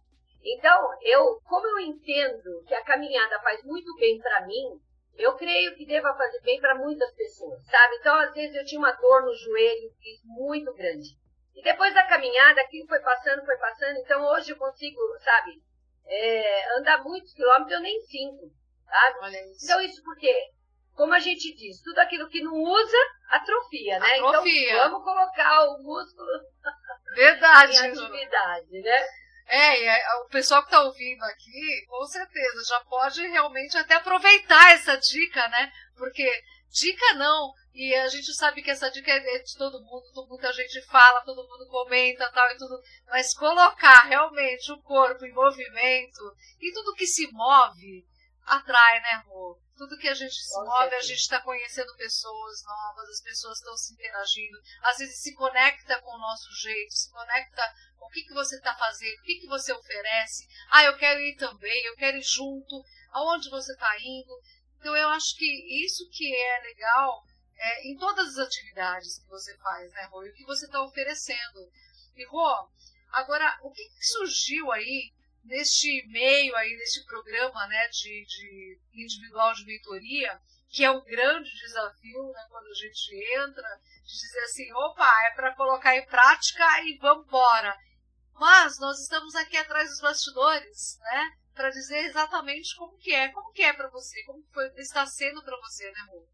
Então, 0.43 0.89
eu, 1.01 1.41
como 1.43 1.67
eu 1.67 1.79
entendo 1.79 2.63
que 2.67 2.73
a 2.75 2.83
caminhada 2.83 3.41
faz 3.41 3.61
muito 3.63 3.93
bem 3.95 4.19
para 4.19 4.45
mim, 4.45 4.79
eu 5.17 5.35
creio 5.35 5.75
que 5.75 5.85
deva 5.85 6.13
fazer 6.15 6.41
bem 6.41 6.59
para 6.59 6.75
muitas 6.75 7.11
pessoas, 7.15 7.63
sabe? 7.65 7.95
Então, 7.95 8.15
às 8.19 8.33
vezes 8.33 8.55
eu 8.55 8.65
tinha 8.65 8.79
uma 8.79 8.91
dor 8.91 9.23
no 9.23 9.33
joelho 9.33 9.91
muito 10.25 10.73
grande. 10.73 11.09
E 11.55 11.61
depois 11.63 11.93
da 11.93 12.03
caminhada, 12.03 12.61
aquilo 12.61 12.87
foi 12.87 12.99
passando, 12.99 13.43
foi 13.43 13.57
passando. 13.57 13.97
Então, 13.97 14.23
hoje 14.31 14.51
eu 14.51 14.57
consigo, 14.57 14.99
sabe, 15.23 15.59
é, 16.05 16.77
andar 16.77 17.03
muitos 17.03 17.33
quilômetros, 17.33 17.71
eu 17.71 17.81
nem 17.81 17.99
sinto, 18.01 18.51
sabe? 18.85 19.19
Olha 19.21 19.51
isso. 19.51 19.65
Então, 19.65 19.81
isso 19.81 20.03
porque, 20.03 20.33
como 20.95 21.13
a 21.13 21.19
gente 21.19 21.55
diz, 21.55 21.81
tudo 21.81 21.99
aquilo 21.99 22.29
que 22.29 22.43
não 22.43 22.53
usa, 22.53 22.97
atrofia, 23.29 23.99
né? 23.99 24.19
Atrofia. 24.19 24.73
Então, 24.73 24.89
vamos 24.91 25.03
colocar 25.03 25.63
o 25.69 25.81
músculo 25.81 26.29
Verdade, 27.15 27.73
em 27.73 27.89
atividade, 27.89 28.81
né? 28.81 29.07
É, 29.47 29.81
e 29.81 29.87
é, 29.87 30.15
o 30.25 30.29
pessoal 30.29 30.61
que 30.61 30.67
está 30.67 30.81
ouvindo 30.81 31.23
aqui, 31.23 31.85
com 31.87 32.05
certeza, 32.05 32.65
já 32.65 32.79
pode 32.81 33.25
realmente 33.27 33.77
até 33.77 33.95
aproveitar 33.95 34.73
essa 34.73 34.97
dica, 34.97 35.47
né? 35.47 35.71
Porque 35.95 36.29
dica 36.69 37.13
não, 37.13 37.53
e 37.73 37.95
a 37.95 38.07
gente 38.09 38.33
sabe 38.33 38.61
que 38.61 38.69
essa 38.69 38.91
dica 38.91 39.09
é 39.09 39.39
de 39.39 39.55
todo 39.57 39.81
mundo, 39.83 40.27
muita 40.27 40.51
gente 40.51 40.81
fala, 40.87 41.21
todo 41.21 41.47
mundo 41.47 41.65
comenta 41.69 42.29
tal 42.31 42.49
e 42.51 42.57
tudo, 42.57 42.77
mas 43.07 43.33
colocar 43.33 44.03
realmente 44.03 44.71
o 44.71 44.81
corpo 44.81 45.25
em 45.25 45.31
movimento 45.31 46.35
e 46.59 46.73
tudo 46.73 46.95
que 46.95 47.07
se 47.07 47.31
move 47.31 48.05
atrai, 48.45 48.99
né, 49.01 49.23
Rô? 49.27 49.57
Tudo 49.77 49.97
que 49.97 50.07
a 50.07 50.13
gente 50.13 50.33
se 50.33 50.55
move, 50.55 50.95
a 50.95 51.01
gente 51.01 51.19
está 51.19 51.39
conhecendo 51.41 51.95
pessoas 51.95 52.63
novas, 52.63 53.09
as 53.09 53.21
pessoas 53.21 53.59
estão 53.59 53.77
se 53.77 53.93
interagindo, 53.93 54.57
às 54.81 54.97
vezes 54.97 55.21
se 55.21 55.35
conecta 55.35 56.01
com 56.01 56.15
o 56.15 56.17
nosso 56.17 56.51
jeito, 56.55 56.93
se 56.93 57.11
conecta 57.11 57.61
com 57.95 58.07
o 58.07 58.09
que, 58.09 58.23
que 58.23 58.33
você 58.33 58.55
está 58.55 58.75
fazendo, 58.75 59.19
o 59.19 59.23
que, 59.23 59.39
que 59.39 59.47
você 59.47 59.71
oferece. 59.71 60.47
Ah, 60.71 60.83
eu 60.83 60.97
quero 60.97 61.19
ir 61.19 61.35
também, 61.35 61.85
eu 61.85 61.95
quero 61.95 62.17
ir 62.17 62.23
junto, 62.23 62.83
aonde 63.11 63.51
você 63.51 63.71
está 63.73 63.95
indo. 63.99 64.41
Então 64.79 64.95
eu 64.95 65.09
acho 65.09 65.35
que 65.35 65.85
isso 65.85 66.09
que 66.09 66.35
é 66.35 66.59
legal 66.61 67.23
é, 67.55 67.87
em 67.87 67.97
todas 67.97 68.29
as 68.29 68.47
atividades 68.47 69.19
que 69.19 69.27
você 69.27 69.55
faz, 69.57 69.91
né, 69.93 70.05
Rô? 70.05 70.23
E 70.23 70.29
o 70.29 70.33
que 70.33 70.45
você 70.45 70.65
está 70.65 70.81
oferecendo. 70.81 71.71
E, 72.15 72.25
Rô, 72.25 72.67
agora, 73.11 73.59
o 73.61 73.71
que, 73.71 73.83
que 73.83 74.05
surgiu 74.05 74.71
aí 74.71 75.11
neste 75.47 76.05
meio 76.07 76.55
aí, 76.55 76.75
neste 76.77 77.03
programa 77.05 77.67
né, 77.67 77.87
de, 77.87 78.25
de 78.25 78.79
individual 78.93 79.53
de 79.53 79.65
mentoria, 79.65 80.39
que 80.69 80.83
é 80.83 80.91
o 80.91 81.01
grande 81.01 81.49
desafio 81.49 82.31
né, 82.31 82.45
quando 82.49 82.67
a 82.67 82.73
gente 82.73 83.15
entra, 83.35 83.67
de 84.03 84.13
dizer 84.13 84.43
assim, 84.43 84.73
opa, 84.73 85.09
é 85.25 85.31
para 85.35 85.55
colocar 85.55 85.95
em 85.95 86.05
prática 86.05 86.63
e 86.83 86.97
vamos 86.97 87.25
embora. 87.25 87.75
Mas 88.33 88.77
nós 88.79 88.99
estamos 88.99 89.33
aqui 89.35 89.57
atrás 89.57 89.89
dos 89.89 90.01
bastidores, 90.01 90.99
né, 90.99 91.37
para 91.55 91.69
dizer 91.69 92.05
exatamente 92.05 92.75
como 92.75 92.97
que 92.97 93.13
é, 93.13 93.29
como 93.29 93.51
que 93.51 93.63
é 93.63 93.73
para 93.73 93.89
você, 93.89 94.23
como 94.25 94.43
foi, 94.53 94.67
está 94.77 95.05
sendo 95.05 95.43
para 95.43 95.57
você, 95.57 95.89
né, 95.91 95.99
Rô? 96.11 96.27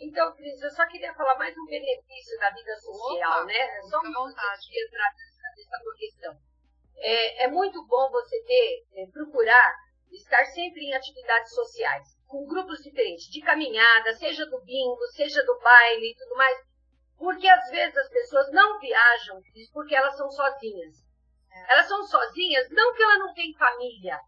Então, 0.00 0.34
Cris, 0.36 0.60
eu 0.60 0.70
só 0.70 0.86
queria 0.86 1.14
falar 1.14 1.38
mais 1.38 1.56
um 1.56 1.64
benefício 1.64 2.38
da 2.38 2.50
vida 2.50 2.76
social, 2.78 3.42
Opa, 3.42 3.44
né? 3.46 3.80
Só 3.88 3.98
uma 4.00 4.12
vontade 4.12 4.68
de 4.68 4.84
entrar 4.84 5.14
nessa 5.16 5.96
questão. 5.96 6.47
É, 7.00 7.44
é 7.44 7.48
muito 7.48 7.84
bom 7.86 8.10
você 8.10 8.42
ter, 8.44 8.86
é, 8.96 9.06
procurar 9.06 9.74
estar 10.12 10.44
sempre 10.46 10.84
em 10.84 10.94
atividades 10.94 11.54
sociais, 11.54 12.06
com 12.26 12.46
grupos 12.46 12.82
diferentes, 12.82 13.26
de 13.30 13.40
caminhada, 13.40 14.14
seja 14.14 14.46
do 14.46 14.60
bingo, 14.62 15.06
seja 15.14 15.42
do 15.44 15.58
baile 15.58 16.10
e 16.10 16.16
tudo 16.16 16.34
mais, 16.36 16.58
porque 17.18 17.48
às 17.48 17.70
vezes 17.70 17.96
as 17.96 18.08
pessoas 18.08 18.50
não 18.52 18.78
viajam 18.78 19.40
porque 19.72 19.94
elas 19.94 20.16
são 20.16 20.30
sozinhas. 20.30 20.94
É. 21.50 21.72
Elas 21.72 21.88
são 21.88 22.02
sozinhas, 22.04 22.70
não 22.70 22.94
que 22.94 23.02
ela 23.02 23.18
não 23.18 23.34
tem 23.34 23.54
família, 23.54 24.18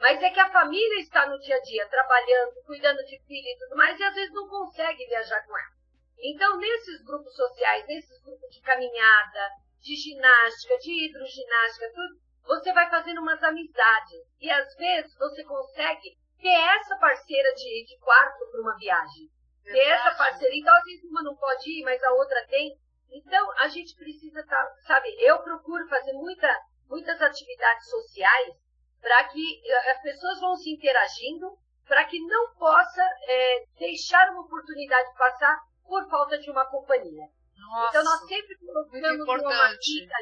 mas 0.00 0.22
é 0.22 0.30
que 0.30 0.40
a 0.40 0.50
família 0.50 1.00
está 1.00 1.26
no 1.26 1.38
dia 1.38 1.56
a 1.56 1.60
dia, 1.60 1.88
trabalhando, 1.88 2.62
cuidando 2.64 3.04
de 3.04 3.18
filho 3.26 3.48
e 3.48 3.58
tudo 3.58 3.76
mais, 3.76 3.98
e 3.98 4.04
às 4.04 4.14
vezes 4.14 4.32
não 4.32 4.48
consegue 4.48 5.06
viajar 5.06 5.44
com 5.46 5.56
ela. 5.56 5.78
Então, 6.20 6.56
nesses 6.58 7.02
grupos 7.04 7.34
sociais, 7.34 7.86
nesses 7.86 8.20
grupos 8.22 8.50
de 8.50 8.60
caminhada, 8.60 9.50
de 9.80 9.96
ginástica, 9.96 10.78
de 10.78 11.06
hidroginástica, 11.06 11.92
tudo, 11.94 12.20
você 12.44 12.72
vai 12.72 12.88
fazendo 12.90 13.20
umas 13.20 13.42
amizades. 13.42 14.20
E 14.40 14.50
às 14.50 14.74
vezes 14.76 15.14
você 15.16 15.44
consegue 15.44 16.16
ter 16.40 16.48
essa 16.48 16.96
parceira 16.96 17.52
de, 17.54 17.84
de 17.86 17.98
quarto 17.98 18.50
para 18.50 18.60
uma 18.60 18.76
viagem. 18.76 19.28
Ter 19.64 19.78
essa 19.78 20.14
parceira. 20.16 20.54
Então, 20.56 20.74
às 20.74 20.84
vezes 20.84 21.04
uma 21.04 21.22
não 21.22 21.36
pode 21.36 21.70
ir, 21.70 21.84
mas 21.84 22.02
a 22.02 22.12
outra 22.12 22.46
tem. 22.46 22.74
Então, 23.10 23.52
a 23.58 23.68
gente 23.68 23.94
precisa 23.96 24.40
estar, 24.40 24.56
tá, 24.56 24.74
sabe, 24.86 25.14
eu 25.20 25.38
procuro 25.42 25.86
fazer 25.88 26.12
muita, 26.12 26.48
muitas 26.88 27.20
atividades 27.20 27.88
sociais 27.88 28.54
para 29.00 29.24
que 29.24 29.60
eh, 29.64 29.90
as 29.90 30.02
pessoas 30.02 30.40
vão 30.40 30.56
se 30.56 30.70
interagindo, 30.70 31.56
para 31.86 32.04
que 32.04 32.18
não 32.20 32.54
possa 32.54 33.02
é, 33.22 33.64
deixar 33.78 34.30
uma 34.30 34.42
oportunidade 34.42 35.16
passar 35.16 35.58
por 35.86 36.08
falta 36.08 36.38
de 36.38 36.50
uma 36.50 36.66
companhia. 36.66 37.28
Nossa, 37.68 37.88
então, 37.90 38.04
nós 38.04 38.26
sempre 38.26 38.56
colocamos 38.58 39.28
uma 39.28 39.74
dica, 39.74 40.14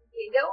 entendeu? 0.00 0.48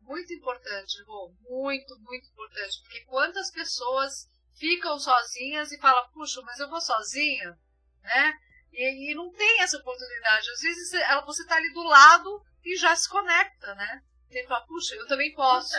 Muito 0.00 0.32
importante, 0.32 1.02
Rô, 1.02 1.34
muito, 1.40 1.98
muito 2.00 2.28
importante, 2.28 2.80
porque 2.82 3.04
quantas 3.06 3.50
pessoas 3.50 4.28
ficam 4.54 4.98
sozinhas 4.98 5.72
e 5.72 5.80
falam, 5.80 6.08
puxa, 6.12 6.40
mas 6.42 6.60
eu 6.60 6.68
vou 6.68 6.80
sozinha, 6.80 7.58
né? 8.02 8.38
E, 8.72 9.10
e 9.10 9.14
não 9.14 9.32
tem 9.32 9.60
essa 9.62 9.78
oportunidade. 9.78 10.50
Às 10.50 10.60
vezes 10.60 10.92
ela, 10.94 11.24
você 11.24 11.42
está 11.42 11.56
ali 11.56 11.72
do 11.72 11.82
lado 11.82 12.44
e 12.64 12.76
já 12.76 12.94
se 12.94 13.08
conecta, 13.08 13.74
né? 13.74 14.02
E 14.30 14.46
fala, 14.46 14.64
puxa, 14.64 14.94
eu 14.94 15.06
também 15.08 15.34
posso, 15.34 15.76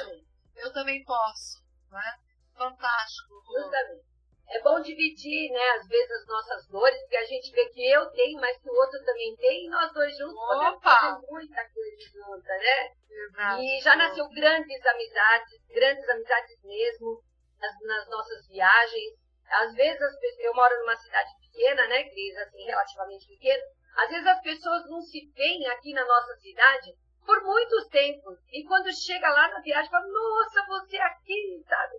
eu 0.55 0.73
também 0.73 1.03
posso, 1.05 1.63
né? 1.89 2.19
Fantástico. 2.55 3.33
Rô. 3.45 3.61
Justamente 3.61 4.12
é 4.49 4.61
bom 4.61 4.79
dividir, 4.81 5.51
né, 5.51 5.69
às 5.79 5.87
vezes 5.87 6.11
as 6.11 6.27
nossas 6.27 6.67
dores, 6.67 6.99
porque 7.01 7.17
a 7.17 7.25
gente 7.25 7.51
vê 7.51 7.65
que 7.69 7.89
eu 7.89 8.05
tenho, 8.11 8.39
mas 8.39 8.57
que 8.57 8.69
o 8.69 8.73
outro 8.75 9.03
também 9.03 9.35
tem, 9.37 9.65
e 9.65 9.69
nós 9.69 9.91
dois 9.93 10.15
juntos 10.17 10.35
Opa. 10.35 10.47
podemos 10.47 10.83
fazer 10.83 11.27
muita 11.29 11.69
coisa 11.69 11.97
junta, 12.13 12.49
né? 12.49 12.91
Exato. 13.09 13.61
E 13.61 13.81
já 13.81 13.95
nasceu 13.95 14.29
grandes 14.29 14.85
amizades, 14.85 15.61
grandes 15.69 16.09
amizades 16.09 16.63
mesmo, 16.63 17.23
nas, 17.59 17.79
nas 17.81 18.09
nossas 18.09 18.47
viagens. 18.47 19.13
Às 19.49 19.73
vezes, 19.73 20.01
as 20.01 20.19
pessoas, 20.19 20.45
eu 20.45 20.53
moro 20.53 20.79
numa 20.79 20.95
cidade 20.97 21.31
pequena, 21.39 21.87
né, 21.87 22.03
Cris, 22.09 22.37
assim, 22.37 22.63
relativamente 22.63 23.27
pequena, 23.27 23.63
às 23.95 24.09
vezes 24.09 24.25
as 24.25 24.41
pessoas 24.41 24.89
não 24.89 25.01
se 25.01 25.31
veem 25.35 25.67
aqui 25.67 25.93
na 25.93 26.05
nossa 26.05 26.35
cidade 26.37 26.93
por 27.25 27.41
muitos 27.43 27.87
tempos. 27.87 28.39
E 28.51 28.65
quando 28.65 28.91
chega 28.93 29.29
lá 29.29 29.47
na 29.49 29.61
viagem, 29.61 29.89
fala, 29.89 30.07
nossa, 30.07 30.65
você 30.67 30.97
é 30.97 31.03
aqui, 31.03 31.63
sabe? 31.67 31.95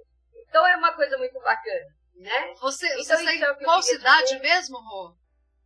Então 0.48 0.66
é 0.66 0.76
uma 0.76 0.94
coisa 0.94 1.16
muito 1.16 1.40
bacana. 1.40 1.86
Né? 2.14 2.54
Você, 2.60 2.86
então, 3.00 3.18
você 3.18 3.54
qual 3.64 3.82
cidade 3.82 4.26
dizer. 4.26 4.40
mesmo, 4.40 4.78
Rô? 4.78 5.16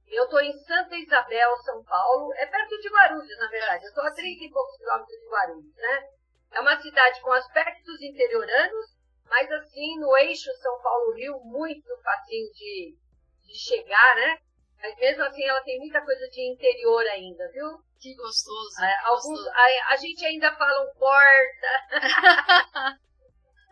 Eu 0.06 0.24
estou 0.24 0.40
em 0.40 0.52
Santa 0.64 0.96
Isabel, 0.96 1.56
São 1.58 1.84
Paulo. 1.84 2.32
É 2.34 2.46
perto 2.46 2.80
de 2.80 2.88
Guarulhos, 2.88 3.38
na 3.38 3.48
verdade. 3.48 3.84
Eu 3.84 3.88
estou 3.88 4.04
a 4.04 4.10
30 4.10 4.44
e 4.44 4.50
poucos 4.50 4.76
quilômetros 4.78 5.20
de 5.20 5.28
Guarulhos, 5.28 5.76
né? 5.76 6.08
É 6.52 6.60
uma 6.60 6.80
cidade 6.80 7.20
com 7.20 7.32
aspectos 7.32 8.00
interioranos, 8.00 8.86
mas 9.26 9.52
assim, 9.52 10.00
no 10.00 10.16
eixo 10.16 10.50
São 10.62 10.80
Paulo-Rio, 10.80 11.38
muito 11.40 11.86
facinho 12.02 12.50
de, 12.52 12.96
de 13.44 13.58
chegar, 13.58 14.16
né? 14.16 14.38
Mas 14.80 14.96
mesmo 14.96 15.24
assim, 15.24 15.44
ela 15.44 15.60
tem 15.62 15.78
muita 15.78 16.00
coisa 16.00 16.26
de 16.28 16.52
interior 16.52 17.04
ainda, 17.08 17.50
viu? 17.52 17.82
Que 18.00 18.14
gostoso. 18.14 18.80
É, 18.80 18.96
alguns, 19.06 19.24
gostoso. 19.24 19.50
A, 19.50 19.92
a, 19.92 19.96
gente 19.96 20.24
ainda 20.24 20.54
fala 20.56 20.84
um 20.84 20.94
porta. 20.98 22.98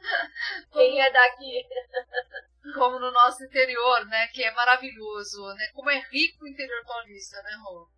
Quem 0.72 1.00
é 1.00 1.10
daqui? 1.10 1.66
como 2.74 2.98
no 2.98 3.10
nosso 3.10 3.44
interior, 3.44 4.06
né? 4.06 4.28
Que 4.28 4.44
é 4.44 4.50
maravilhoso, 4.52 5.42
né? 5.54 5.68
Como 5.74 5.90
é 5.90 5.98
rico 6.10 6.44
o 6.44 6.48
interior 6.48 6.84
paulista, 6.84 7.42
né, 7.42 7.50
Rô? 7.64 7.88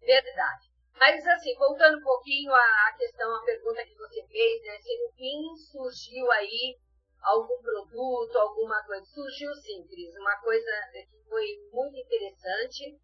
Verdade. 0.00 0.70
Mas 0.94 1.26
assim, 1.26 1.54
voltando 1.56 1.98
um 1.98 2.02
pouquinho 2.02 2.52
à 2.52 2.94
questão, 2.96 3.34
à 3.34 3.44
pergunta 3.44 3.84
que 3.84 3.94
você 3.96 4.26
fez, 4.26 4.62
né? 4.62 4.78
Se 4.78 4.98
no 4.98 5.12
fim 5.12 5.56
surgiu 5.70 6.30
aí 6.32 6.78
algum 7.22 7.60
produto, 7.62 8.36
alguma 8.36 8.82
coisa. 8.84 9.04
Surgiu 9.06 9.54
sim, 9.54 9.86
Cris, 9.86 10.14
uma 10.16 10.36
coisa 10.40 10.70
que 10.92 11.06
foi 11.28 11.46
muito 11.72 11.96
interessante 11.96 12.98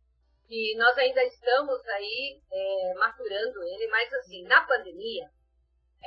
e 0.49 0.77
nós 0.77 0.97
ainda 0.97 1.25
estamos 1.25 1.85
aí 1.89 2.41
é, 2.51 2.95
maturando 2.95 3.63
ele, 3.65 3.89
mas 3.89 4.13
assim, 4.15 4.43
na 4.45 4.65
pandemia, 4.65 5.29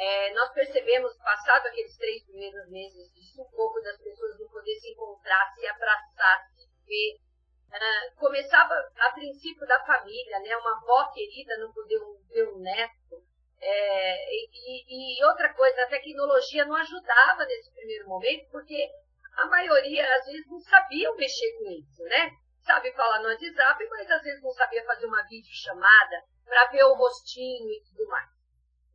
é, 0.02 0.34
nós 0.34 0.50
percebemos, 0.54 1.14
passado 1.18 1.68
aqueles 1.68 1.98
três 1.98 2.24
primeiros 2.24 2.70
meses 2.70 3.12
de 3.14 3.22
sufoco 3.36 3.82
das 3.82 3.98
pessoas 4.02 4.40
não 4.40 4.48
poder 4.48 4.74
se 4.80 4.92
encontrar, 4.92 5.54
se 5.54 5.68
abraçar, 5.68 6.48
se 6.56 6.70
ver, 6.88 7.20
uh, 7.68 8.16
começava 8.16 8.74
a 8.96 9.12
princípio 9.12 9.68
da 9.68 9.78
família, 9.86 10.40
né? 10.40 10.56
Uma 10.56 10.78
avó 10.78 11.12
querida 11.12 11.58
não 11.58 11.74
poder 11.74 12.00
ver 12.30 12.48
um 12.48 12.60
neto, 12.60 13.28
É, 13.62 14.36
e, 14.36 15.20
e, 15.20 15.26
outra 15.26 15.54
coisa, 15.54 15.84
a 15.84 15.88
tecnologia 15.88 16.64
não 16.64 16.78
ajudava 16.78 17.44
nesse 17.44 17.70
primeiro 17.74 18.08
momento, 18.08 18.50
porque 18.52 18.90
a 19.36 19.48
maioria 19.48 20.16
às 20.16 20.26
vezes 20.28 20.48
não 20.48 20.62
sabia 20.62 21.14
mexer 21.16 21.58
com 21.58 21.70
isso, 21.72 22.04
né? 22.04 22.32
Sabe 22.64 22.94
falar 22.94 23.20
no 23.20 23.28
WhatsApp, 23.28 23.86
mas 23.90 24.10
às 24.10 24.24
vezes 24.24 24.42
não 24.42 24.52
sabia 24.52 24.86
fazer 24.86 25.06
uma 25.08 25.24
videochamada 25.24 26.24
para 26.46 26.68
ver 26.72 26.86
o 26.86 26.96
rostinho 26.96 27.70
e 27.70 27.84
tudo 27.84 28.08
mais. 28.08 28.39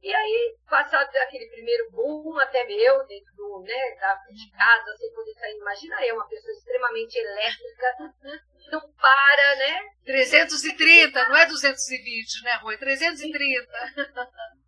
E 0.05 0.15
aí, 0.15 0.59
passado 0.69 1.09
aquele 1.17 1.49
primeiro 1.49 1.91
boom, 1.91 2.39
até 2.39 2.63
meu, 2.67 3.07
dentro 3.07 3.35
do, 3.37 3.63
né, 3.63 3.97
da, 3.99 4.15
de 4.31 4.51
casa, 4.51 4.95
sem 4.99 5.11
poder 5.15 5.33
sair, 5.33 5.57
imagina 5.57 6.05
eu, 6.05 6.17
uma 6.17 6.29
pessoa 6.29 6.53
extremamente 6.53 7.17
elétrica, 7.17 7.97
não 8.71 8.93
para, 9.01 9.57
né? 9.57 9.81
330, 10.05 11.27
não 11.27 11.35
é 11.35 11.47
220, 11.47 12.45
né, 12.45 12.53
Rui? 12.57 12.77
330. 12.77 13.73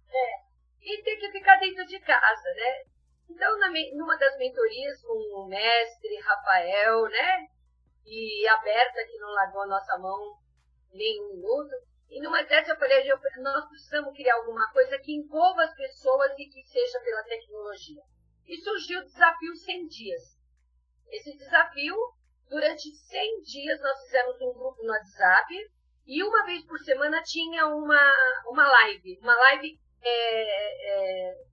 É. 0.08 0.46
E 0.80 1.02
tem 1.02 1.18
que 1.18 1.30
ficar 1.30 1.56
dentro 1.58 1.84
de 1.84 2.00
casa, 2.00 2.54
né? 2.54 2.84
Então, 3.28 3.58
na, 3.58 3.68
numa 3.92 4.16
das 4.16 4.38
mentorias 4.38 5.02
com 5.02 5.42
o 5.42 5.48
mestre 5.48 6.18
Rafael, 6.20 7.02
né? 7.10 7.46
E 8.06 8.48
aberta, 8.48 9.04
que 9.04 9.18
não 9.18 9.28
largou 9.28 9.64
a 9.64 9.66
nossa 9.66 9.98
mão 9.98 10.38
nem 10.94 11.20
um 11.20 11.34
minuto, 11.34 11.74
e 12.08 12.20
numa 12.20 12.42
dessas 12.44 12.68
eu 12.68 12.78
falei, 12.78 13.08
nós 13.38 13.68
precisamos 13.68 14.14
criar 14.14 14.36
alguma 14.36 14.70
coisa 14.72 14.98
que 14.98 15.12
envolva 15.12 15.64
as 15.64 15.74
pessoas 15.74 16.32
e 16.38 16.46
que 16.46 16.62
seja 16.64 17.00
pela 17.00 17.22
tecnologia. 17.24 18.02
E 18.46 18.56
surgiu 18.58 19.00
o 19.00 19.04
desafio 19.04 19.54
100 19.54 19.86
dias. 19.88 20.22
Esse 21.08 21.36
desafio, 21.36 21.96
durante 22.48 22.90
100 22.90 23.42
dias, 23.42 23.80
nós 23.80 24.02
fizemos 24.02 24.36
um 24.40 24.52
grupo 24.52 24.82
no 24.82 24.92
WhatsApp 24.92 25.54
e 26.06 26.22
uma 26.22 26.44
vez 26.46 26.64
por 26.64 26.78
semana 26.78 27.22
tinha 27.22 27.66
uma, 27.66 28.12
uma 28.46 28.68
live. 28.68 29.18
Uma 29.20 29.36
live 29.36 29.78
é, 30.02 31.30
é, 31.30 31.44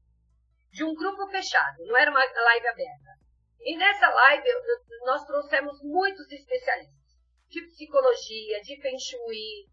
de 0.72 0.84
um 0.84 0.94
grupo 0.94 1.28
fechado, 1.28 1.86
não 1.86 1.98
era 1.98 2.12
uma 2.12 2.20
live 2.20 2.68
aberta. 2.68 3.10
E 3.60 3.78
nessa 3.78 4.08
live 4.08 4.50
nós 5.06 5.26
trouxemos 5.26 5.82
muitos 5.82 6.32
especialistas 6.32 7.04
de 7.50 7.62
psicologia, 7.68 8.62
de 8.62 8.82
feng 8.82 9.00
shui, 9.00 9.68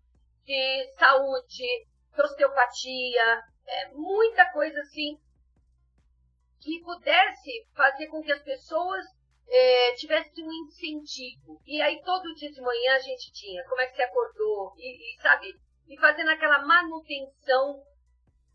de 0.45 0.93
saúde, 0.99 1.87
de 2.15 2.23
osteopatia, 2.23 3.43
é, 3.67 3.89
muita 3.93 4.51
coisa 4.53 4.81
assim 4.81 5.19
que 6.61 6.81
pudesse 6.83 7.67
fazer 7.75 8.07
com 8.09 8.23
que 8.23 8.33
as 8.33 8.43
pessoas 8.43 9.05
é, 9.49 9.95
tivessem 9.95 10.45
um 10.45 10.53
incentivo. 10.53 11.61
E 11.67 11.81
aí 11.81 12.01
todo 12.03 12.35
dia 12.35 12.51
de 12.51 12.61
manhã 12.61 12.95
a 12.95 13.01
gente 13.01 13.33
tinha 13.33 13.65
como 13.65 13.81
é 13.81 13.87
que 13.87 13.97
você 13.97 14.03
acordou, 14.03 14.75
e, 14.77 15.17
e 15.17 15.23
sabe, 15.23 15.55
e 15.89 15.99
fazendo 15.99 16.31
aquela 16.31 16.65
manutenção 16.65 17.83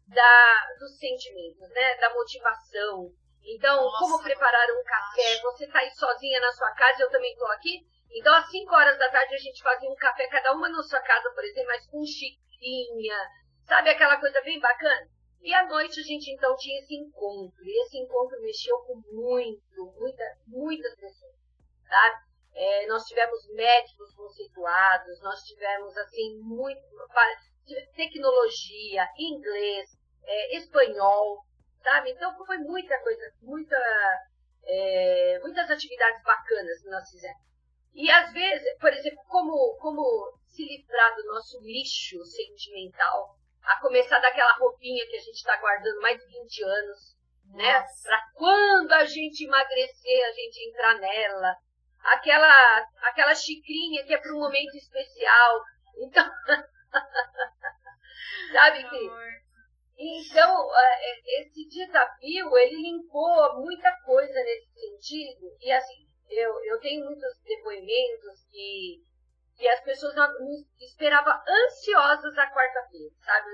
da, 0.07 0.67
dos 0.79 0.97
sentimentos, 0.97 1.69
né? 1.69 1.95
Da 1.95 2.13
motivação. 2.13 3.11
Então, 3.43 3.83
Nossa, 3.83 3.99
como 3.99 4.23
preparar 4.23 4.67
um 4.71 4.83
café? 4.83 5.39
Você 5.41 5.67
tá 5.67 5.79
aí 5.79 5.91
sozinha 5.91 6.39
na 6.39 6.51
sua 6.51 6.71
casa, 6.73 7.03
eu 7.03 7.11
também 7.11 7.31
estou 7.33 7.47
aqui. 7.51 7.85
Então, 8.11 8.33
às 8.33 8.49
5 8.49 8.73
horas 8.73 8.97
da 8.97 9.09
tarde, 9.11 9.35
a 9.35 9.39
gente 9.39 9.61
fazia 9.61 9.89
um 9.89 9.95
café, 9.95 10.27
cada 10.27 10.53
uma 10.53 10.69
na 10.69 10.81
sua 10.83 11.01
casa, 11.01 11.29
por 11.31 11.43
exemplo, 11.43 11.67
mas 11.67 11.87
com 11.87 12.03
xicrinha, 12.05 13.17
sabe 13.65 13.89
aquela 13.89 14.17
coisa 14.19 14.41
bem 14.41 14.59
bacana? 14.59 15.09
E 15.41 15.53
à 15.53 15.67
noite 15.67 15.99
a 15.99 16.03
gente 16.03 16.31
então 16.31 16.55
tinha 16.55 16.79
esse 16.79 16.95
encontro. 16.95 17.63
E 17.63 17.83
esse 17.83 17.97
encontro 17.99 18.41
mexeu 18.41 18.77
com 18.79 18.95
muito, 19.11 19.93
muita, 19.99 20.23
muitas 20.47 20.95
pessoas, 20.95 21.35
tá? 21.87 22.23
É, 22.53 22.87
nós 22.87 23.03
tivemos 23.03 23.47
médicos 23.53 24.15
conceituados, 24.15 25.21
nós 25.21 25.41
tivemos 25.41 25.95
assim 25.97 26.39
muito 26.39 26.81
tecnologia, 27.95 29.07
inglês, 29.17 29.89
é, 30.23 30.57
espanhol, 30.57 31.43
sabe? 31.83 32.11
Então 32.11 32.35
foi 32.45 32.57
muita 32.59 32.97
coisa, 33.01 33.31
muita, 33.41 33.77
é, 34.63 35.39
muitas 35.41 35.69
atividades 35.69 36.23
bacanas 36.23 36.81
que 36.81 36.89
nós 36.89 37.09
fizemos. 37.09 37.45
E 37.95 38.11
às 38.11 38.33
vezes, 38.33 38.77
por 38.79 38.91
exemplo, 38.91 39.23
como, 39.29 39.77
como 39.79 40.37
se 40.47 40.65
livrar 40.65 41.15
do 41.15 41.23
nosso 41.27 41.61
lixo 41.61 42.21
sentimental, 42.25 43.37
a 43.63 43.79
começar 43.79 44.19
daquela 44.19 44.51
roupinha 44.57 45.07
que 45.07 45.15
a 45.15 45.21
gente 45.21 45.35
está 45.35 45.55
guardando 45.57 46.01
mais 46.01 46.19
de 46.19 46.27
20 46.27 46.63
anos, 46.63 47.15
né? 47.53 47.79
Nossa. 47.79 47.79
né? 47.79 47.87
Para 48.03 48.21
quando 48.35 48.91
a 48.91 49.05
gente 49.05 49.45
emagrecer, 49.45 50.25
a 50.25 50.31
gente 50.33 50.69
entrar 50.69 50.99
nela. 50.99 51.55
Aquela, 52.03 52.87
aquela 53.01 53.33
xicrinha 53.33 54.05
que 54.05 54.13
é 54.13 54.17
para 54.17 54.35
um 54.35 54.39
momento 54.39 54.75
especial. 54.75 55.61
Então, 55.97 56.25
sabe 58.51 58.89
que 58.89 59.09
então, 59.97 60.69
é, 60.75 61.41
esse 61.41 61.69
desafio, 61.69 62.57
ele 62.57 62.81
limpou 62.81 63.61
muita 63.61 63.89
coisa 64.03 64.33
nesse 64.33 64.73
sentido. 64.73 65.55
E 65.61 65.71
assim, 65.71 66.04
eu, 66.29 66.63
eu 66.65 66.79
tenho 66.79 67.05
muitos 67.05 67.37
depoimentos 67.43 68.43
que, 68.51 69.03
que 69.55 69.67
as 69.67 69.81
pessoas 69.81 70.13
esperavam 70.79 71.33
ansiosas 71.47 72.37
a 72.37 72.51
quarta-feira, 72.51 73.13
sabe? 73.23 73.49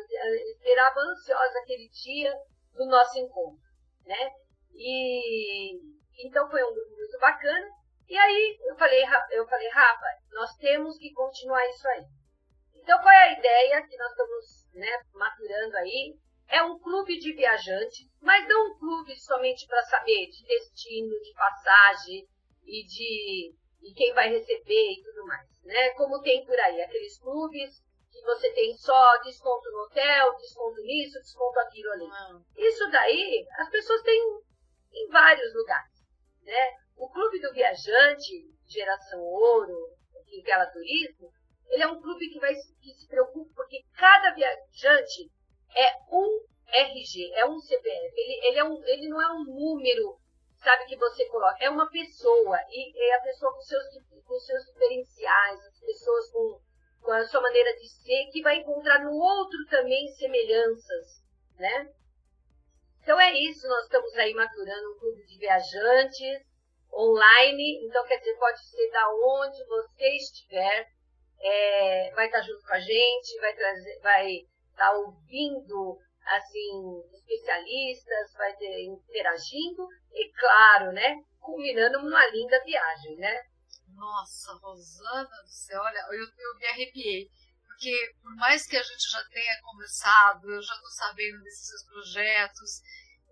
Esperavam 0.51 1.03
ansiosas 1.11 1.55
aquele 1.57 1.89
dia 1.89 2.33
do 2.73 2.85
nosso 2.85 3.17
encontro, 3.19 3.61
né? 4.05 4.31
E 4.73 5.79
então 6.25 6.49
foi 6.49 6.63
um 6.63 6.73
grupo 6.73 6.95
muito 6.95 7.19
bacana. 7.19 7.67
E 8.07 8.17
aí 8.17 8.59
eu 8.63 8.75
falei, 8.75 9.03
eu 9.31 9.47
falei, 9.47 9.69
Rafa, 9.69 10.07
nós 10.31 10.55
temos 10.57 10.97
que 10.97 11.13
continuar 11.13 11.65
isso 11.69 11.87
aí. 11.89 12.05
Então 12.75 12.99
qual 12.99 13.13
é 13.13 13.29
a 13.29 13.39
ideia 13.39 13.87
que 13.87 13.97
nós 13.97 14.11
estamos 14.11 14.69
né, 14.73 15.03
maturando 15.13 15.77
aí? 15.77 16.17
É 16.47 16.61
um 16.63 16.77
clube 16.79 17.17
de 17.17 17.31
viajantes, 17.33 18.09
mas 18.21 18.45
não 18.47 18.71
um 18.71 18.77
clube 18.77 19.15
somente 19.15 19.65
para 19.67 19.81
saber 19.83 20.27
de 20.27 20.43
destino, 20.45 21.21
de 21.21 21.33
passagem, 21.33 22.27
e 22.63 22.85
de 22.85 23.55
e 23.83 23.93
quem 23.95 24.13
vai 24.13 24.29
receber 24.29 24.91
e 24.91 25.01
tudo 25.03 25.25
mais, 25.25 25.47
né? 25.63 25.89
Como 25.91 26.21
tem 26.21 26.45
por 26.45 26.59
aí 26.59 26.81
aqueles 26.81 27.19
clubes 27.19 27.81
que 28.11 28.21
você 28.21 28.51
tem 28.53 28.75
só 28.75 29.17
desconto 29.23 29.71
no 29.71 29.83
hotel, 29.83 30.35
desconto 30.37 30.81
nisso, 30.81 31.19
desconto 31.19 31.59
aquilo 31.59 31.91
ali. 31.93 32.07
Não. 32.07 32.45
Isso 32.55 32.89
daí 32.91 33.45
as 33.57 33.69
pessoas 33.69 34.01
têm 34.03 34.21
em 34.93 35.07
vários 35.09 35.53
lugares, 35.55 36.05
né? 36.43 36.77
O 36.97 37.09
clube 37.09 37.39
do 37.39 37.51
viajante, 37.53 38.53
geração 38.67 39.19
ouro, 39.19 39.97
em 40.31 40.43
Gala 40.43 40.67
Turismo, 40.67 41.31
ele 41.69 41.83
é 41.83 41.87
um 41.87 42.01
clube 42.01 42.29
que 42.29 42.39
vai 42.39 42.53
que 42.53 42.93
se 42.93 43.07
preocupa 43.07 43.51
porque 43.55 43.83
cada 43.97 44.33
viajante 44.33 45.31
é 45.75 45.97
um 46.11 46.45
RG, 46.67 47.33
é 47.33 47.45
um 47.45 47.59
CPF. 47.59 48.13
Ele, 48.15 48.47
ele, 48.47 48.57
é 48.57 48.63
um, 48.63 48.83
ele 48.85 49.07
não 49.09 49.21
é 49.21 49.33
um 49.33 49.43
número 49.43 50.19
sabe, 50.63 50.85
que 50.85 50.95
você 50.95 51.25
coloca. 51.25 51.57
É 51.59 51.69
uma 51.69 51.89
pessoa, 51.89 52.57
e 52.69 53.09
é 53.09 53.15
a 53.15 53.21
pessoa 53.21 53.53
com 53.53 53.61
seus, 53.61 53.83
com 54.25 54.39
seus 54.39 54.65
diferenciais, 54.65 55.59
as 55.65 55.79
pessoas 55.79 56.31
com, 56.31 56.59
com 57.01 57.11
a 57.11 57.25
sua 57.25 57.41
maneira 57.41 57.75
de 57.77 57.89
ser, 57.89 58.29
que 58.31 58.41
vai 58.41 58.57
encontrar 58.57 59.03
no 59.03 59.11
outro 59.11 59.57
também 59.69 60.07
semelhanças, 60.09 61.23
né? 61.57 61.91
Então 63.01 63.19
é 63.19 63.33
isso, 63.33 63.67
nós 63.67 63.83
estamos 63.83 64.13
aí 64.15 64.33
maturando 64.33 64.91
um 64.91 64.99
clube 64.99 65.25
de 65.25 65.39
viajantes 65.39 66.51
online, 66.93 67.85
então 67.85 68.05
quer 68.05 68.17
dizer, 68.17 68.37
pode 68.37 68.63
ser 68.63 68.91
da 68.91 69.09
onde 69.09 69.65
você 69.65 70.07
estiver, 70.17 70.87
é, 71.39 72.11
vai 72.13 72.27
estar 72.27 72.41
junto 72.41 72.63
com 72.63 72.73
a 72.73 72.79
gente, 72.79 73.39
vai 73.39 73.55
trazer, 73.55 73.99
vai 74.01 74.31
estar 74.69 74.93
ouvindo 74.93 75.97
assim, 76.25 77.01
especialistas, 77.13 78.33
vai 78.33 78.55
ter 78.55 78.85
interagindo 78.85 79.87
e, 80.13 80.31
claro, 80.33 80.91
né, 80.91 81.23
culminando 81.39 82.01
numa 82.01 82.25
linda 82.27 82.63
viagem, 82.63 83.17
né? 83.17 83.43
Nossa, 83.89 84.53
Rosana 84.53 85.43
do 85.43 85.49
céu, 85.49 85.81
olha, 85.81 85.99
eu, 86.11 86.23
eu 86.23 86.55
me 86.57 86.67
arrepiei. 86.67 87.29
Porque, 87.65 88.15
por 88.21 88.35
mais 88.35 88.67
que 88.67 88.77
a 88.77 88.83
gente 88.83 89.09
já 89.09 89.23
tenha 89.29 89.61
conversado, 89.61 90.51
eu 90.51 90.61
já 90.61 90.73
estou 90.75 90.91
sabendo 90.91 91.41
desses 91.43 91.67
seus 91.67 91.83
projetos, 91.85 92.81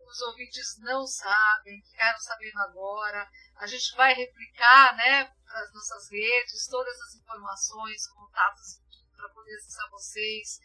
os 0.09 0.21
ouvintes 0.21 0.77
não 0.79 1.05
sabem, 1.05 1.81
ficaram 1.83 2.19
sabendo 2.19 2.59
agora. 2.59 3.29
A 3.57 3.67
gente 3.67 3.95
vai 3.95 4.13
replicar, 4.13 4.95
né, 4.95 5.25
para 5.45 5.61
as 5.61 5.73
nossas 5.73 6.09
redes, 6.11 6.67
todas 6.67 6.99
as 7.01 7.15
informações, 7.15 8.07
contatos, 8.07 8.81
para 9.15 9.29
poder 9.29 9.55
acessar 9.55 9.89
vocês. 9.91 10.59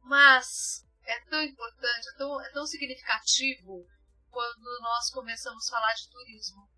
Mas 0.00 0.84
é 1.06 1.20
tão 1.28 1.42
importante, 1.42 2.08
é 2.08 2.16
tão, 2.16 2.40
é 2.40 2.50
tão 2.50 2.66
significativo 2.66 3.86
quando 4.30 4.80
nós 4.80 5.10
começamos 5.10 5.68
a 5.68 5.76
falar 5.76 5.94
de 5.94 6.10
turismo, 6.10 6.68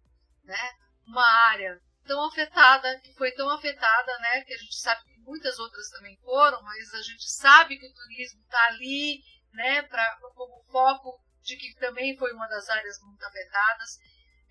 né? 0.44 0.72
Uma 1.06 1.26
área 1.48 1.80
tão 2.04 2.24
afetada, 2.26 3.00
que 3.00 3.12
foi 3.14 3.32
tão 3.32 3.48
afetada, 3.50 4.18
né? 4.18 4.42
Que 4.44 4.54
a 4.54 4.58
gente 4.58 4.76
sabe 4.76 5.02
que 5.04 5.20
muitas 5.20 5.58
outras 5.58 5.88
também 5.90 6.16
foram, 6.18 6.62
mas 6.62 6.94
a 6.94 7.02
gente 7.02 7.30
sabe 7.30 7.78
que 7.78 7.86
o 7.86 7.94
turismo 7.94 8.42
está 8.42 8.66
ali, 8.66 9.22
né? 9.52 9.82
Pra, 9.82 10.18
como 10.34 10.64
foco 10.70 11.20
de 11.42 11.56
que 11.56 11.74
também 11.76 12.16
foi 12.16 12.32
uma 12.32 12.46
das 12.48 12.68
áreas 12.68 12.98
muito 13.02 13.24
afetadas. 13.24 13.98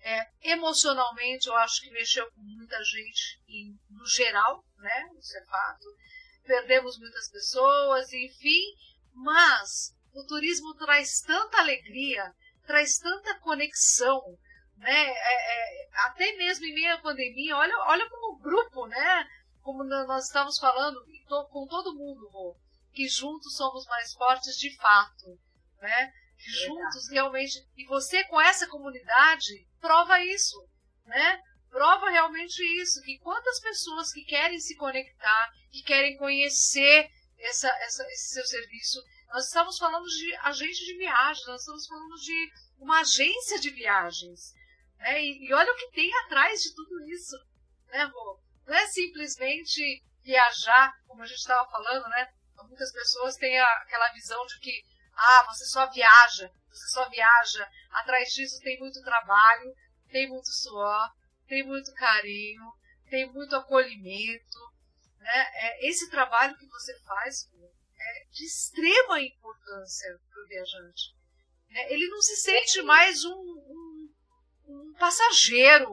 É, 0.00 0.52
emocionalmente, 0.52 1.48
eu 1.48 1.56
acho 1.56 1.80
que 1.80 1.90
mexeu 1.90 2.30
com 2.32 2.40
muita 2.40 2.82
gente, 2.84 3.42
em, 3.48 3.78
no 3.90 4.06
geral, 4.06 4.64
né? 4.78 5.10
Isso 5.18 5.36
é 5.36 5.44
fato. 5.44 5.86
Perdemos 6.44 6.98
muitas 6.98 7.28
pessoas, 7.30 8.12
enfim, 8.12 8.62
mas 9.16 9.96
o 10.12 10.24
turismo 10.24 10.74
traz 10.74 11.20
tanta 11.22 11.58
alegria, 11.58 12.32
traz 12.66 12.98
tanta 12.98 13.38
conexão, 13.40 14.22
né? 14.76 15.08
É, 15.08 15.14
é, 15.14 15.88
até 16.06 16.36
mesmo 16.36 16.66
em 16.66 16.74
meio 16.74 16.94
à 16.94 16.98
pandemia, 16.98 17.56
olha, 17.56 17.74
olha 17.86 18.08
como 18.10 18.38
grupo, 18.38 18.86
né? 18.86 19.26
Como 19.62 19.82
nós 19.82 20.26
estamos 20.26 20.58
falando 20.58 21.00
com 21.50 21.66
todo 21.66 21.94
mundo, 21.94 22.56
que 22.92 23.08
juntos 23.08 23.56
somos 23.56 23.84
mais 23.86 24.12
fortes 24.12 24.56
de 24.56 24.76
fato, 24.76 25.38
né? 25.80 26.12
Que 26.38 26.50
juntos 26.50 27.08
realmente 27.10 27.66
e 27.76 27.84
você 27.86 28.22
com 28.24 28.40
essa 28.40 28.68
comunidade 28.68 29.66
prova 29.80 30.22
isso, 30.22 30.56
né? 31.06 31.40
Prova 31.70 32.10
realmente 32.10 32.62
isso, 32.80 33.02
que 33.02 33.18
quantas 33.18 33.58
pessoas 33.60 34.12
que 34.12 34.24
querem 34.24 34.60
se 34.60 34.76
conectar, 34.76 35.52
que 35.72 35.82
querem 35.82 36.16
conhecer 36.16 37.10
essa, 37.38 37.68
essa, 37.82 38.02
esse 38.04 38.34
seu 38.34 38.44
serviço, 38.46 39.02
nós 39.28 39.46
estamos 39.46 39.78
falando 39.78 40.06
de 40.06 40.34
agente 40.36 40.84
de 40.84 40.96
viagem, 40.96 41.46
nós 41.46 41.60
estamos 41.60 41.86
falando 41.86 42.14
de 42.16 42.50
uma 42.78 43.00
agência 43.00 43.58
de 43.60 43.70
viagens. 43.70 44.54
Né? 44.98 45.22
E, 45.22 45.48
e 45.48 45.54
olha 45.54 45.72
o 45.72 45.76
que 45.76 45.90
tem 45.92 46.10
atrás 46.24 46.62
de 46.62 46.74
tudo 46.74 47.00
isso. 47.08 47.36
Né? 47.88 48.10
Não 48.66 48.74
é 48.74 48.86
simplesmente 48.86 50.02
viajar, 50.22 50.92
como 51.06 51.22
a 51.22 51.26
gente 51.26 51.38
estava 51.38 51.68
falando, 51.70 52.08
né? 52.08 52.28
Muitas 52.64 52.92
pessoas 52.92 53.36
têm 53.36 53.58
a, 53.58 53.66
aquela 53.82 54.12
visão 54.12 54.44
de 54.46 54.58
que 54.58 54.82
ah, 55.14 55.44
você 55.48 55.64
só 55.66 55.88
viaja, 55.90 56.50
você 56.68 56.88
só 56.88 57.08
viaja. 57.08 57.70
Atrás 57.90 58.28
disso 58.30 58.60
tem 58.60 58.78
muito 58.78 59.00
trabalho, 59.02 59.72
tem 60.10 60.28
muito 60.28 60.48
suor, 60.48 61.10
tem 61.46 61.64
muito 61.64 61.92
carinho, 61.94 62.72
tem 63.08 63.30
muito 63.32 63.54
acolhimento. 63.54 64.58
Né? 65.26 65.46
É, 65.54 65.88
esse 65.88 66.08
trabalho 66.08 66.56
que 66.56 66.66
você 66.68 66.96
faz 67.00 67.50
é 67.98 68.24
de 68.30 68.44
extrema 68.44 69.20
importância 69.20 70.20
para 70.30 70.42
o 70.42 70.46
viajante. 70.46 71.16
Né? 71.68 71.92
Ele 71.92 72.06
não 72.08 72.22
se 72.22 72.36
sente 72.36 72.80
mais 72.82 73.24
um, 73.24 73.34
um, 73.34 74.14
um 74.68 74.94
passageiro, 74.96 75.92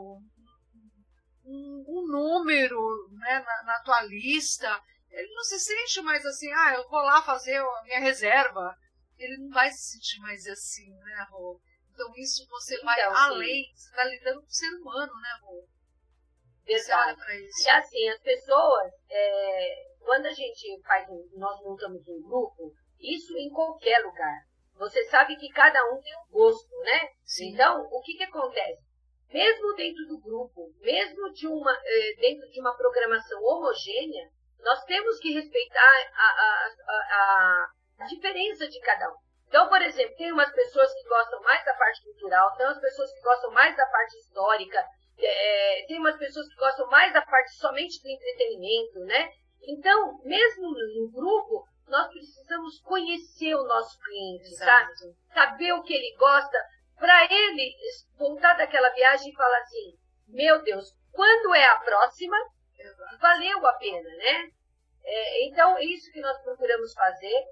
um, 1.43 1.85
um 1.87 2.07
número 2.07 3.09
né, 3.13 3.39
na, 3.39 3.63
na, 3.63 3.79
tua 3.79 4.03
lista. 4.03 4.79
Ele 5.09 5.33
não 5.33 5.43
se 5.43 5.59
sente 5.59 5.99
mais 6.01 6.23
assim, 6.27 6.51
ah, 6.53 6.75
eu 6.75 6.87
vou 6.87 7.01
lá 7.01 7.23
fazer 7.23 7.57
a 7.57 7.83
minha 7.85 8.01
reserva. 8.01 8.77
Ele 9.17 9.37
não 9.37 9.49
vai 9.49 9.71
se 9.71 9.93
sentir 9.93 10.19
mais 10.19 10.45
assim, 10.45 10.91
né, 10.91 11.27
Rô? 11.31 11.59
Então 11.91 12.13
isso 12.17 12.47
você 12.47 12.79
vai 12.81 12.99
então, 12.99 13.15
além, 13.15 13.63
sim. 13.63 13.75
você 13.75 13.89
está 13.89 14.03
lidando 14.03 14.41
com 14.41 14.47
o 14.47 14.53
ser 14.53 14.69
humano, 14.75 15.13
né, 15.21 15.39
Rô? 15.41 15.67
Exato. 16.65 17.21
E 17.29 17.69
assim, 17.69 18.09
as 18.09 18.21
pessoas, 18.21 18.91
é, 19.09 19.75
quando 19.99 20.25
a 20.25 20.31
gente 20.31 20.81
faz, 20.83 21.07
nós 21.35 21.61
montamos 21.61 22.07
um 22.07 22.21
grupo, 22.21 22.73
isso 22.99 23.37
em 23.37 23.49
qualquer 23.49 23.99
lugar. 23.99 24.39
Você 24.75 25.03
sabe 25.05 25.35
que 25.35 25.49
cada 25.49 25.83
um 25.91 26.01
tem 26.01 26.13
um 26.17 26.31
gosto, 26.31 26.75
né? 26.79 27.09
Sim. 27.23 27.53
Então, 27.53 27.81
o 27.91 28.01
que, 28.01 28.13
que 28.17 28.23
acontece? 28.23 28.81
Mesmo 29.31 29.73
dentro 29.75 30.05
do 30.07 30.19
grupo, 30.19 30.71
mesmo 30.79 31.31
de 31.31 31.47
uma, 31.47 31.73
eh, 31.85 32.15
dentro 32.19 32.49
de 32.49 32.59
uma 32.59 32.75
programação 32.75 33.41
homogênea, 33.43 34.29
nós 34.59 34.83
temos 34.85 35.19
que 35.19 35.33
respeitar 35.33 36.11
a, 36.15 36.23
a, 36.23 36.73
a, 36.89 37.67
a 37.99 38.05
diferença 38.05 38.67
de 38.67 38.79
cada 38.79 39.09
um. 39.09 39.15
Então, 39.47 39.69
por 39.69 39.81
exemplo, 39.81 40.15
tem 40.15 40.31
umas 40.31 40.51
pessoas 40.51 40.91
que 40.93 41.07
gostam 41.07 41.41
mais 41.41 41.63
da 41.63 41.75
parte 41.75 42.03
cultural, 42.03 42.55
tem 42.55 42.65
umas 42.65 42.79
pessoas 42.79 43.13
que 43.13 43.21
gostam 43.21 43.51
mais 43.51 43.75
da 43.77 43.85
parte 43.85 44.17
histórica, 44.17 44.83
é, 45.25 45.85
tem 45.87 45.99
umas 45.99 46.17
pessoas 46.17 46.47
que 46.47 46.55
gostam 46.55 46.87
mais 46.89 47.13
da 47.13 47.21
parte 47.21 47.51
somente 47.55 48.01
do 48.01 48.09
entretenimento, 48.09 48.99
né? 49.01 49.29
Então, 49.63 50.19
mesmo 50.23 50.71
no 50.71 51.11
grupo, 51.11 51.65
nós 51.87 52.07
precisamos 52.07 52.79
conhecer 52.81 53.55
o 53.55 53.63
nosso 53.63 53.97
cliente, 53.99 54.47
Exato. 54.47 54.65
sabe? 54.65 55.15
Saber 55.33 55.73
o 55.73 55.83
que 55.83 55.93
ele 55.93 56.15
gosta, 56.17 56.57
para 56.97 57.25
ele 57.25 57.73
voltar 58.17 58.53
daquela 58.53 58.89
viagem 58.89 59.31
e 59.31 59.35
falar 59.35 59.59
assim: 59.59 59.97
meu 60.27 60.61
Deus, 60.63 60.89
quando 61.11 61.53
é 61.53 61.65
a 61.65 61.79
próxima, 61.79 62.37
Exato. 62.77 63.17
valeu 63.19 63.65
a 63.67 63.73
pena, 63.73 64.09
né? 64.17 64.49
É, 65.05 65.45
então, 65.47 65.77
é 65.77 65.83
isso 65.83 66.11
que 66.11 66.21
nós 66.21 66.41
procuramos 66.41 66.93
fazer. 66.93 67.43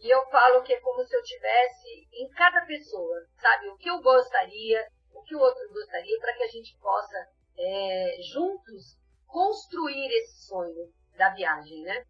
E 0.00 0.08
eu 0.08 0.24
falo 0.26 0.62
que 0.62 0.72
é 0.72 0.80
como 0.80 1.04
se 1.04 1.16
eu 1.16 1.22
tivesse 1.24 2.08
em 2.12 2.28
cada 2.30 2.64
pessoa, 2.66 3.16
sabe? 3.40 3.68
O 3.68 3.76
que 3.76 3.90
eu 3.90 4.00
gostaria, 4.00 4.86
que 5.28 5.36
o 5.36 5.40
outro 5.40 5.68
gostaria, 5.72 6.18
para 6.18 6.34
que 6.34 6.42
a 6.42 6.48
gente 6.48 6.74
possa, 6.78 7.28
é, 7.58 8.16
juntos, 8.32 8.96
construir 9.26 10.08
esse 10.08 10.46
sonho 10.46 10.92
da 11.16 11.34
viagem, 11.34 11.82
né? 11.82 12.06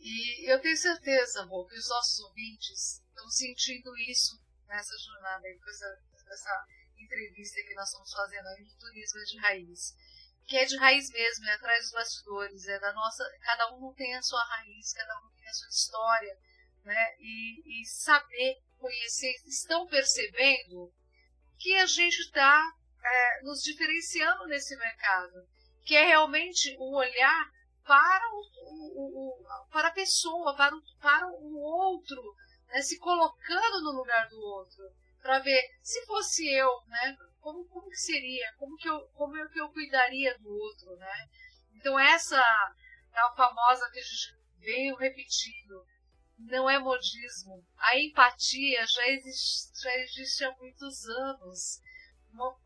E 0.00 0.50
eu 0.50 0.60
tenho 0.60 0.76
certeza, 0.76 1.44
Rô, 1.44 1.66
que 1.66 1.76
os 1.76 1.88
nossos 1.88 2.18
ouvintes 2.20 3.02
estão 3.08 3.28
sentindo 3.28 3.94
isso 3.98 4.40
nessa 4.66 4.96
jornada 4.98 5.46
aí, 5.46 5.58
com 5.58 5.68
essa, 5.68 6.02
essa 6.30 6.66
entrevista 6.96 7.62
que 7.62 7.74
nós 7.74 7.88
estamos 7.88 8.12
fazendo 8.12 8.46
aí 8.46 8.64
do 8.64 8.78
turismo 8.78 9.24
de 9.24 9.38
raiz. 9.38 9.94
Que 10.46 10.56
é 10.56 10.64
de 10.64 10.76
raiz 10.78 11.10
mesmo, 11.10 11.44
é 11.46 11.54
atrás 11.54 11.84
dos 11.84 11.92
bastidores, 11.92 12.68
é 12.68 12.78
da 12.78 12.92
nossa. 12.92 13.24
Cada 13.42 13.74
um 13.74 13.92
tem 13.94 14.14
a 14.14 14.22
sua 14.22 14.42
raiz, 14.44 14.92
cada 14.92 15.18
um 15.18 15.30
tem 15.32 15.48
a 15.48 15.52
sua 15.52 15.68
história, 15.68 16.38
né? 16.84 17.16
E, 17.18 17.82
e 17.82 17.84
saber, 17.86 18.62
conhecer, 18.78 19.34
estão 19.46 19.86
percebendo 19.88 20.92
que 21.58 21.74
a 21.74 21.86
gente 21.86 22.18
está 22.20 22.62
é, 23.02 23.42
nos 23.42 23.62
diferenciando 23.62 24.46
nesse 24.46 24.76
mercado, 24.76 25.46
que 25.84 25.96
é 25.96 26.06
realmente 26.06 26.76
o 26.78 26.96
olhar 26.96 27.50
para, 27.84 28.24
o, 28.32 28.40
o, 28.62 29.40
o, 29.42 29.68
para 29.70 29.88
a 29.88 29.92
pessoa, 29.92 30.56
para 30.56 30.74
o, 30.74 30.82
para 31.00 31.26
o 31.28 31.60
outro, 31.60 32.20
né, 32.68 32.82
se 32.82 32.98
colocando 32.98 33.82
no 33.82 33.92
lugar 33.92 34.28
do 34.28 34.40
outro, 34.40 34.82
para 35.22 35.38
ver 35.38 35.62
se 35.82 36.04
fosse 36.06 36.48
eu, 36.48 36.68
né, 36.86 37.16
como, 37.40 37.64
como 37.68 37.88
que 37.88 37.96
seria, 37.96 38.52
como 38.58 38.76
que 38.76 38.88
eu, 38.88 39.00
como 39.14 39.36
é 39.36 39.48
que 39.48 39.60
eu 39.60 39.68
cuidaria 39.70 40.36
do 40.38 40.48
outro, 40.48 40.96
né? 40.96 41.28
Então 41.74 41.98
essa 41.98 42.42
tal 43.12 43.36
famosa 43.36 43.88
que 43.92 44.00
a 44.00 44.02
gente 44.02 44.36
veio 44.58 44.96
repetindo, 44.96 45.84
não 46.38 46.68
é 46.68 46.78
modismo. 46.78 47.64
A 47.78 47.98
empatia 47.98 48.86
já 48.86 49.08
existe, 49.08 49.82
já 49.82 49.94
existe 49.98 50.44
há 50.44 50.52
muitos 50.56 51.04
anos. 51.06 51.80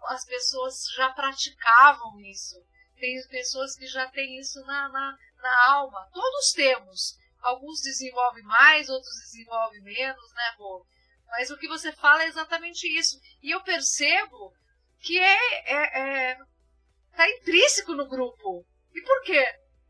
As 0.09 0.25
pessoas 0.25 0.87
já 0.97 1.11
praticavam 1.11 2.21
isso. 2.21 2.57
Tem 2.99 3.17
pessoas 3.29 3.77
que 3.77 3.87
já 3.87 4.09
têm 4.09 4.39
isso 4.39 4.61
na, 4.67 4.89
na, 4.89 5.19
na 5.37 5.67
alma. 5.69 6.11
Todos 6.13 6.53
temos. 6.53 7.17
Alguns 7.41 7.81
desenvolvem 7.81 8.45
mais, 8.45 8.89
outros 8.89 9.15
desenvolvem 9.25 9.81
menos, 9.81 10.33
né, 10.35 10.55
Rô? 10.59 10.87
Mas 11.29 11.51
o 11.51 11.57
que 11.57 11.69
você 11.69 11.93
fala 11.93 12.25
é 12.25 12.27
exatamente 12.27 12.87
isso. 12.99 13.19
E 13.43 13.51
eu 13.51 13.63
percebo 13.63 14.53
que 14.99 15.19
é, 15.19 15.73
é, 15.73 16.31
é 16.31 16.39
tá 17.17 17.29
intrínseco 17.31 17.95
no 17.95 18.09
grupo. 18.09 18.67
E 18.93 19.01
por 19.03 19.23
quê? 19.23 19.47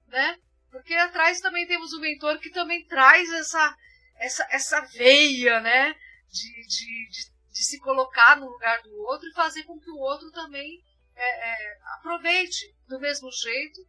Né? 0.06 0.38
Porque 0.70 0.94
atrás 0.94 1.40
também 1.40 1.66
temos 1.66 1.92
o 1.92 2.00
mentor 2.00 2.38
que 2.38 2.50
também 2.50 2.84
traz 2.86 3.30
essa, 3.32 3.76
essa, 4.16 4.46
essa 4.50 4.80
veia, 4.82 5.60
né? 5.60 5.94
De, 6.30 6.66
de, 6.66 7.08
de, 7.08 7.30
de 7.50 7.64
se 7.64 7.80
colocar 7.80 8.36
no 8.36 8.48
lugar 8.48 8.80
do 8.82 8.94
outro 9.02 9.28
e 9.28 9.34
fazer 9.34 9.64
com 9.64 9.78
que 9.80 9.90
o 9.90 9.98
outro 9.98 10.30
também 10.30 10.82
é, 11.16 11.50
é, 11.50 11.78
aproveite 11.96 12.74
do 12.86 13.00
mesmo 13.00 13.30
jeito 13.32 13.80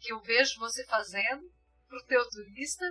que 0.00 0.12
eu 0.12 0.20
vejo 0.20 0.58
você 0.58 0.84
fazendo 0.86 1.50
para 1.88 1.98
o 1.98 2.06
teu 2.06 2.28
turista, 2.28 2.84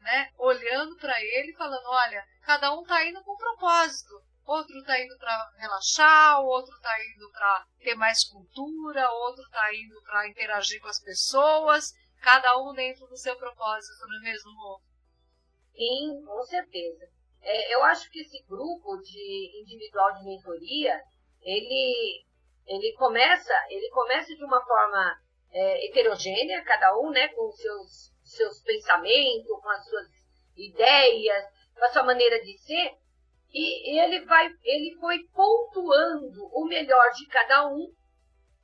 né? 0.00 0.30
Olhando 0.36 0.96
para 0.96 1.18
ele 1.20 1.54
falando, 1.54 1.86
olha, 1.86 2.24
cada 2.42 2.72
um 2.74 2.82
está 2.82 3.04
indo 3.04 3.22
com 3.24 3.32
um 3.32 3.38
propósito. 3.38 4.22
Outro 4.44 4.78
está 4.78 5.00
indo 5.00 5.16
para 5.18 5.50
relaxar, 5.58 6.40
outro 6.40 6.72
está 6.76 6.94
indo 7.04 7.28
para 7.32 7.66
ter 7.80 7.96
mais 7.96 8.22
cultura, 8.24 9.10
outro 9.10 9.42
está 9.42 9.74
indo 9.74 10.00
para 10.02 10.28
interagir 10.28 10.80
com 10.80 10.86
as 10.86 11.02
pessoas, 11.02 11.92
cada 12.26 12.58
um 12.58 12.72
dentro 12.72 13.06
do 13.06 13.16
seu 13.16 13.36
propósito, 13.36 14.04
não 14.08 14.18
é 14.18 14.22
mesmo, 14.22 14.50
Rô? 14.50 14.80
Sim, 15.72 16.24
com 16.26 16.42
certeza. 16.42 17.08
É, 17.40 17.72
eu 17.72 17.84
acho 17.84 18.10
que 18.10 18.18
esse 18.18 18.42
grupo 18.48 18.96
de 18.96 19.62
individual 19.62 20.12
de 20.14 20.24
mentoria, 20.24 21.00
ele 21.40 22.26
ele 22.66 22.92
começa, 22.94 23.54
ele 23.70 23.88
começa 23.90 24.34
de 24.34 24.44
uma 24.44 24.60
forma 24.66 25.22
é, 25.52 25.86
heterogênea, 25.86 26.64
cada 26.64 26.98
um, 26.98 27.10
né, 27.10 27.28
com 27.28 27.48
seus, 27.52 28.12
seus 28.24 28.60
pensamentos, 28.60 29.46
com 29.46 29.68
as 29.68 29.88
suas 29.88 30.08
ideias, 30.56 31.44
com 31.76 31.84
a 31.84 31.88
sua 31.90 32.02
maneira 32.02 32.42
de 32.42 32.58
ser, 32.58 32.90
e 33.54 34.00
ele 34.00 34.24
vai, 34.24 34.48
ele 34.64 34.96
foi 34.98 35.20
pontuando 35.32 36.44
o 36.52 36.66
melhor 36.66 37.08
de 37.12 37.24
cada 37.28 37.68
um 37.68 37.86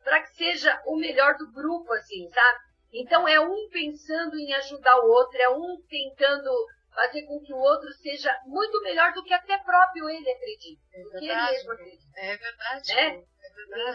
para 0.02 0.20
que 0.20 0.34
seja 0.34 0.82
o 0.84 0.96
melhor 0.96 1.36
do 1.36 1.52
grupo, 1.52 1.92
assim, 1.92 2.28
sabe? 2.28 2.71
Então 2.92 3.26
é 3.26 3.40
um 3.40 3.68
pensando 3.70 4.36
em 4.36 4.52
ajudar 4.54 5.00
o 5.00 5.08
outro, 5.08 5.38
é 5.38 5.48
um 5.48 5.80
tentando 5.88 6.50
fazer 6.94 7.22
com 7.22 7.40
que 7.40 7.52
o 7.52 7.58
outro 7.58 7.90
seja 7.94 8.30
muito 8.44 8.80
melhor 8.82 9.12
do 9.14 9.24
que 9.24 9.32
até 9.32 9.56
próprio 9.58 10.08
ele 10.10 10.30
acredita. 10.30 10.82
É 10.92 11.02
verdade. 11.02 11.24
ele 11.24 11.52
mesmo 11.52 11.72
acredita. 11.72 12.20
É 12.20 12.36
verdade. 12.36 12.94
Né? 12.94 13.24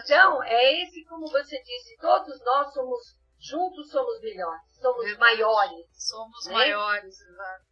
Então, 0.04 0.42
é 0.42 0.82
esse, 0.82 1.04
como 1.04 1.30
você 1.30 1.62
disse, 1.62 1.96
todos 1.98 2.40
nós 2.44 2.72
somos, 2.72 3.00
juntos 3.38 3.90
somos 3.90 4.20
melhores, 4.20 4.62
somos 4.80 5.04
Verdade. 5.04 5.20
maiores. 5.20 5.86
Somos 5.92 6.46
né? 6.46 6.52
maiores, 6.52 7.20
exato. 7.20 7.64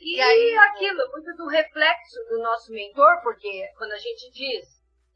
E, 0.00 0.16
e 0.16 0.20
aí, 0.20 0.56
aquilo, 0.56 1.10
muito 1.12 1.36
do 1.36 1.46
reflexo 1.46 2.16
do 2.28 2.38
nosso 2.38 2.72
mentor, 2.72 3.22
porque 3.22 3.68
quando 3.78 3.92
a 3.92 3.98
gente 3.98 4.30
diz 4.30 4.66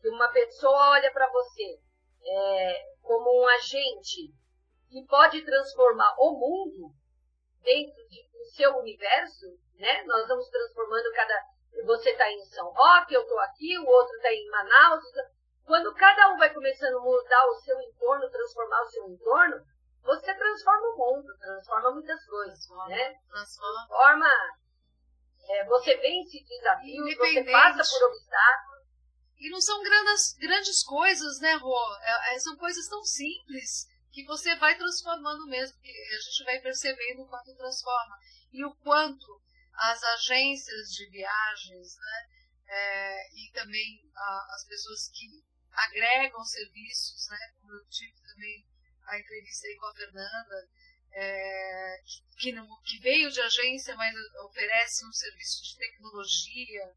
que 0.01 0.09
uma 0.09 0.29
pessoa 0.29 0.91
olha 0.91 1.13
para 1.13 1.29
você 1.31 1.79
é, 2.25 2.83
como 3.03 3.43
um 3.43 3.49
agente 3.49 4.33
que 4.91 5.07
pode 5.07 5.45
transformar 5.45 6.15
o 6.19 6.33
mundo 6.33 6.93
dentro 7.63 7.97
de, 8.09 8.29
do 8.33 8.45
seu 8.57 8.77
universo, 8.79 9.47
né? 9.79 10.03
Nós 10.05 10.27
vamos 10.27 10.49
transformando 10.49 11.13
cada. 11.13 11.35
Você 11.87 12.11
está 12.11 12.31
em 12.31 12.45
São 12.47 12.69
Roque, 12.73 13.15
eu 13.15 13.23
estou 13.23 13.39
aqui, 13.41 13.79
o 13.79 13.87
outro 13.87 14.15
está 14.17 14.33
em 14.33 14.51
Manaus. 14.51 15.05
Quando 15.65 15.95
cada 15.95 16.35
um 16.35 16.39
vai 16.39 16.53
começando 16.53 16.99
a 16.99 17.01
mudar 17.01 17.47
o 17.47 17.61
seu 17.61 17.81
entorno, 17.81 18.29
transformar 18.29 18.83
o 18.83 18.91
seu 18.91 19.09
entorno, 19.09 19.65
você 20.03 20.35
transforma 20.35 20.89
o 20.89 20.97
mundo, 20.97 21.29
transforma 21.39 21.93
muitas 21.93 22.27
coisas, 22.27 22.59
transforma, 22.59 22.89
né? 22.89 23.15
Transforma. 23.31 23.87
transforma 23.87 24.29
é, 25.49 25.65
você 25.67 25.97
vence 25.97 26.45
desafios, 26.45 27.17
você 27.17 27.45
passa 27.45 27.99
por 27.99 28.07
obstáculos. 28.09 28.81
E 29.39 29.51
não 29.51 29.61
são 29.61 29.83
grandes, 29.83 30.37
grandes 30.39 30.85
coisas, 30.85 31.41
né, 31.41 31.55
Rô? 31.55 31.79
É, 32.03 32.35
é, 32.35 32.39
são 32.41 32.57
coisas 32.57 32.87
tão 32.89 33.03
simples 33.05 33.89
que 34.13 34.25
você 34.25 34.57
vai 34.57 34.77
transformando 34.77 35.47
mesmo, 35.47 35.79
a 35.79 36.21
gente 36.21 36.45
vai 36.45 36.61
percebendo 36.61 37.23
o 37.23 37.29
quanto 37.29 37.55
transforma. 37.55 38.19
E 38.53 38.65
o 38.65 38.75
quanto 38.77 39.41
as 39.75 40.03
agências 40.03 40.93
de 40.93 41.09
viagens, 41.11 41.97
né, 41.97 42.29
é, 42.67 43.35
e 43.35 43.51
também 43.53 44.11
a, 44.15 44.55
as 44.55 44.65
pessoas 44.67 45.09
que 45.09 45.43
agregam 45.73 46.45
serviços, 46.45 47.29
né, 47.29 47.39
como 47.61 47.73
eu 47.73 47.85
tive 47.89 48.21
também 48.23 48.67
a 49.07 49.19
entrevista 49.19 49.67
aí 49.67 49.77
com 49.77 49.87
a 49.87 49.95
Fernanda, 49.95 50.69
é, 51.13 52.03
que, 52.39 52.53
não, 52.53 52.67
que 52.83 52.99
veio 52.99 53.31
de 53.31 53.41
agência, 53.41 53.95
mas 53.97 54.15
oferece 54.45 55.07
um 55.07 55.13
serviço 55.13 55.63
de 55.63 55.77
tecnologia. 55.77 56.95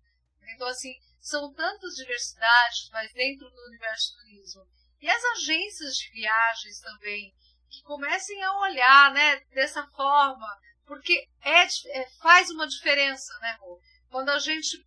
Então, 0.50 0.68
assim, 0.68 0.94
são 1.20 1.54
tantas 1.54 1.96
diversidades, 1.96 2.90
mas 2.92 3.12
dentro 3.14 3.50
do 3.50 3.66
universo 3.68 4.12
do 4.12 4.18
turismo. 4.20 4.68
E 5.04 5.10
as 5.10 5.22
agências 5.36 5.98
de 5.98 6.12
viagens 6.12 6.80
também, 6.80 7.36
que 7.70 7.84
comecem 7.84 8.42
a 8.42 8.60
olhar 8.62 9.12
né, 9.12 9.42
dessa 9.54 9.86
forma, 9.88 10.48
porque 10.86 11.28
é, 11.42 11.64
é, 11.64 12.10
faz 12.22 12.50
uma 12.52 12.66
diferença, 12.66 13.38
né, 13.40 13.58
Rô? 13.60 13.82
Quando 14.10 14.30
a 14.30 14.40
gente, 14.40 14.82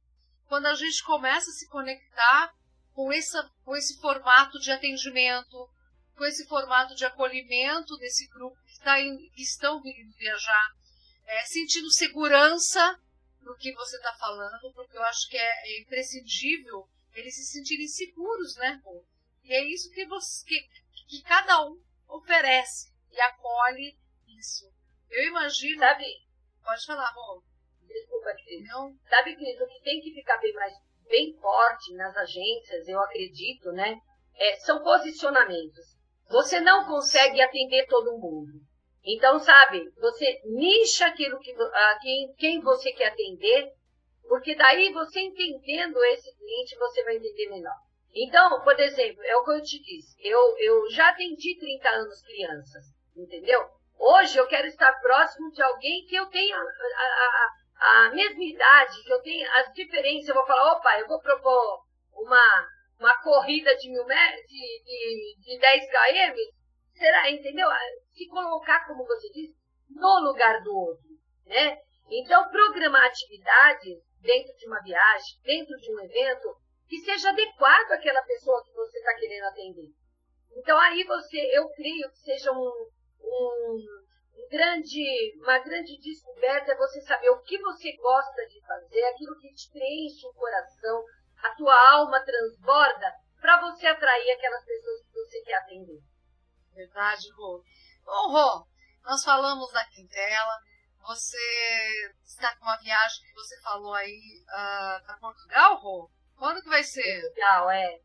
quando 0.48 0.64
a 0.64 0.74
gente 0.74 1.02
começa 1.04 1.50
a 1.50 1.52
se 1.52 1.68
conectar 1.68 2.50
com, 2.94 3.12
essa, 3.12 3.46
com 3.62 3.76
esse 3.76 4.00
formato 4.00 4.58
de 4.58 4.72
atendimento, 4.72 5.68
com 6.16 6.24
esse 6.24 6.46
formato 6.46 6.94
de 6.94 7.04
acolhimento 7.04 7.94
desse 7.98 8.26
grupo 8.28 8.56
que, 8.64 8.80
tá 8.80 8.98
em, 8.98 9.18
que 9.32 9.42
estão 9.42 9.82
vindo 9.82 10.16
viajar, 10.16 10.70
é, 11.26 11.42
sentindo 11.44 11.92
segurança 11.92 12.98
no 13.42 13.54
que 13.54 13.70
você 13.74 13.96
está 13.96 14.14
falando, 14.14 14.72
porque 14.72 14.96
eu 14.96 15.02
acho 15.02 15.28
que 15.28 15.36
é, 15.36 15.42
é, 15.42 15.80
imprescindível 15.82 16.88
eles 17.12 17.34
se 17.34 17.52
sentirem 17.52 17.86
seguros, 17.86 18.56
né, 18.56 18.80
pô? 18.82 19.04
E 19.46 19.54
é 19.54 19.64
isso 19.64 19.90
que, 19.92 20.04
você, 20.06 20.44
que, 20.44 20.60
que 21.08 21.22
cada 21.22 21.64
um 21.64 21.80
oferece 22.08 22.92
e 23.12 23.20
acolhe 23.20 23.96
isso. 24.38 24.66
Eu 25.08 25.28
imagino. 25.28 25.78
Sabe? 25.78 26.04
Pode 26.62 26.84
falar, 26.84 27.08
amor. 27.10 27.42
Desculpa. 27.82 28.30
Não. 28.68 28.96
Sabe, 29.08 29.36
Cris, 29.36 29.60
o 29.60 29.66
que 29.68 29.82
tem 29.82 30.00
que 30.00 30.12
ficar 30.12 30.38
bem 30.38 30.52
mais 30.52 30.74
bem 31.08 31.32
forte 31.40 31.94
nas 31.94 32.16
agências, 32.16 32.88
eu 32.88 32.98
acredito, 33.00 33.70
né? 33.72 33.96
É, 34.34 34.56
são 34.56 34.82
posicionamentos. 34.82 35.96
Você 36.28 36.60
não 36.60 36.84
consegue 36.84 37.40
atender 37.40 37.86
todo 37.86 38.18
mundo. 38.18 38.52
Então, 39.04 39.38
sabe, 39.38 39.88
você 40.00 40.40
nicha 40.46 41.06
aquilo 41.06 41.38
que 41.38 41.52
a 41.52 41.98
quem, 42.00 42.34
quem 42.34 42.60
você 42.60 42.92
quer 42.92 43.12
atender, 43.12 43.72
porque 44.28 44.56
daí 44.56 44.92
você 44.92 45.20
entendendo 45.20 46.02
esse 46.06 46.36
cliente, 46.36 46.76
você 46.76 47.04
vai 47.04 47.16
entender 47.16 47.48
melhor. 47.50 47.85
Então, 48.18 48.62
por 48.64 48.80
exemplo, 48.80 49.22
é 49.24 49.36
o 49.36 49.44
que 49.44 49.50
eu 49.50 49.62
te 49.62 49.78
disse, 49.82 50.16
eu, 50.26 50.56
eu 50.58 50.90
já 50.90 51.10
atendi 51.10 51.58
30 51.58 51.88
anos 51.90 52.22
crianças, 52.22 52.84
entendeu? 53.14 53.62
Hoje 53.98 54.38
eu 54.38 54.46
quero 54.46 54.66
estar 54.66 54.90
próximo 55.00 55.50
de 55.52 55.62
alguém 55.62 56.06
que 56.06 56.16
eu 56.16 56.24
tenha 56.30 56.56
a, 56.56 56.60
a, 57.78 58.06
a 58.06 58.10
mesma 58.14 58.42
idade, 58.42 59.02
que 59.04 59.12
eu 59.12 59.20
tenha 59.20 59.46
as 59.60 59.70
diferenças. 59.74 60.28
Eu 60.28 60.34
vou 60.34 60.46
falar, 60.46 60.72
opa, 60.72 60.98
eu 60.98 61.06
vou 61.06 61.20
propor 61.20 61.82
uma, 62.14 62.68
uma 62.98 63.22
corrida 63.22 63.76
de, 63.76 63.90
mil 63.90 64.06
metros, 64.06 64.46
de, 64.46 64.82
de, 64.82 65.36
de 65.40 65.58
10 65.58 65.84
km, 65.86 66.36
será, 66.94 67.30
entendeu? 67.30 67.68
Se 68.14 68.26
colocar, 68.28 68.86
como 68.86 69.06
você 69.06 69.28
disse, 69.28 69.54
no 69.90 70.20
lugar 70.20 70.62
do 70.62 70.74
outro, 70.74 71.04
né? 71.44 71.78
Então, 72.10 72.48
programar 72.48 73.04
atividades 73.04 73.98
dentro 74.22 74.56
de 74.56 74.66
uma 74.66 74.80
viagem, 74.82 75.38
dentro 75.42 75.76
de 75.76 75.94
um 75.94 76.00
evento, 76.00 76.56
que 76.88 76.98
seja 76.98 77.30
adequado 77.30 77.92
àquela 77.92 78.22
pessoa 78.22 78.64
que 78.64 78.72
você 78.72 78.98
está 78.98 79.14
querendo 79.14 79.44
atender. 79.44 79.88
Então, 80.56 80.78
aí 80.78 81.04
você, 81.04 81.38
eu 81.56 81.68
creio 81.70 82.10
que 82.10 82.18
seja 82.18 82.50
um, 82.52 82.90
um, 83.20 83.84
grande, 84.50 85.36
uma 85.40 85.58
grande 85.58 85.98
descoberta 85.98 86.72
é 86.72 86.76
você 86.76 87.00
saber 87.02 87.30
o 87.30 87.42
que 87.42 87.58
você 87.58 87.92
gosta 87.96 88.46
de 88.46 88.60
fazer, 88.66 89.04
aquilo 89.04 89.38
que 89.38 89.52
te 89.52 89.70
preenche 89.70 90.26
o 90.26 90.34
coração, 90.34 91.04
a 91.42 91.54
tua 91.56 91.90
alma 91.92 92.24
transborda 92.24 93.12
para 93.40 93.60
você 93.60 93.86
atrair 93.86 94.30
aquelas 94.30 94.64
pessoas 94.64 95.02
que 95.02 95.12
você 95.12 95.40
quer 95.42 95.56
atender. 95.56 96.00
Verdade, 96.72 97.30
Rô. 97.32 97.62
Bom, 98.04 98.32
Rô, 98.32 98.66
nós 99.04 99.22
falamos 99.24 99.72
da 99.72 99.84
Quintela, 99.88 100.58
você 101.00 102.12
está 102.24 102.56
com 102.56 102.64
uma 102.64 102.78
viagem 102.78 103.26
que 103.26 103.34
você 103.34 103.60
falou 103.60 103.94
aí 103.94 104.42
uh, 104.44 105.04
para 105.04 105.18
Portugal, 105.20 105.76
Rô? 105.76 106.10
Quando 106.38 106.62
que 106.62 106.68
vai 106.68 106.82
ser? 106.82 107.20
Portugal, 107.22 107.70
é. 107.70 108.00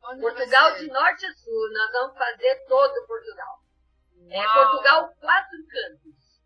Quando 0.00 0.20
Portugal 0.20 0.74
de 0.74 0.86
norte 0.88 1.26
a 1.26 1.32
sul, 1.34 1.72
nós 1.72 1.92
vamos 1.92 2.18
fazer 2.18 2.64
todo 2.66 3.06
Portugal. 3.06 3.58
É 4.30 4.38
Uau. 4.38 4.46
É 4.46 4.52
Portugal 4.52 5.14
quatro 5.20 5.58
cantos, 5.68 6.42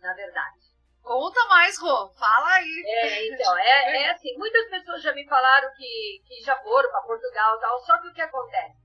na 0.00 0.14
verdade. 0.14 0.58
Conta 1.02 1.42
mais, 1.46 1.78
Rô. 1.78 2.10
Fala 2.10 2.54
aí. 2.54 2.82
É, 2.86 3.28
então, 3.28 3.56
é, 3.56 4.02
é 4.02 4.10
assim, 4.10 4.36
muitas 4.36 4.68
pessoas 4.68 5.02
já 5.02 5.12
me 5.14 5.26
falaram 5.26 5.70
que, 5.74 6.22
que 6.26 6.42
já 6.42 6.54
foram 6.56 6.90
para 6.90 7.00
Portugal 7.02 7.56
e 7.56 7.60
tal, 7.60 7.78
só 7.80 7.98
que 7.98 8.08
o 8.08 8.12
que 8.12 8.20
acontece? 8.20 8.76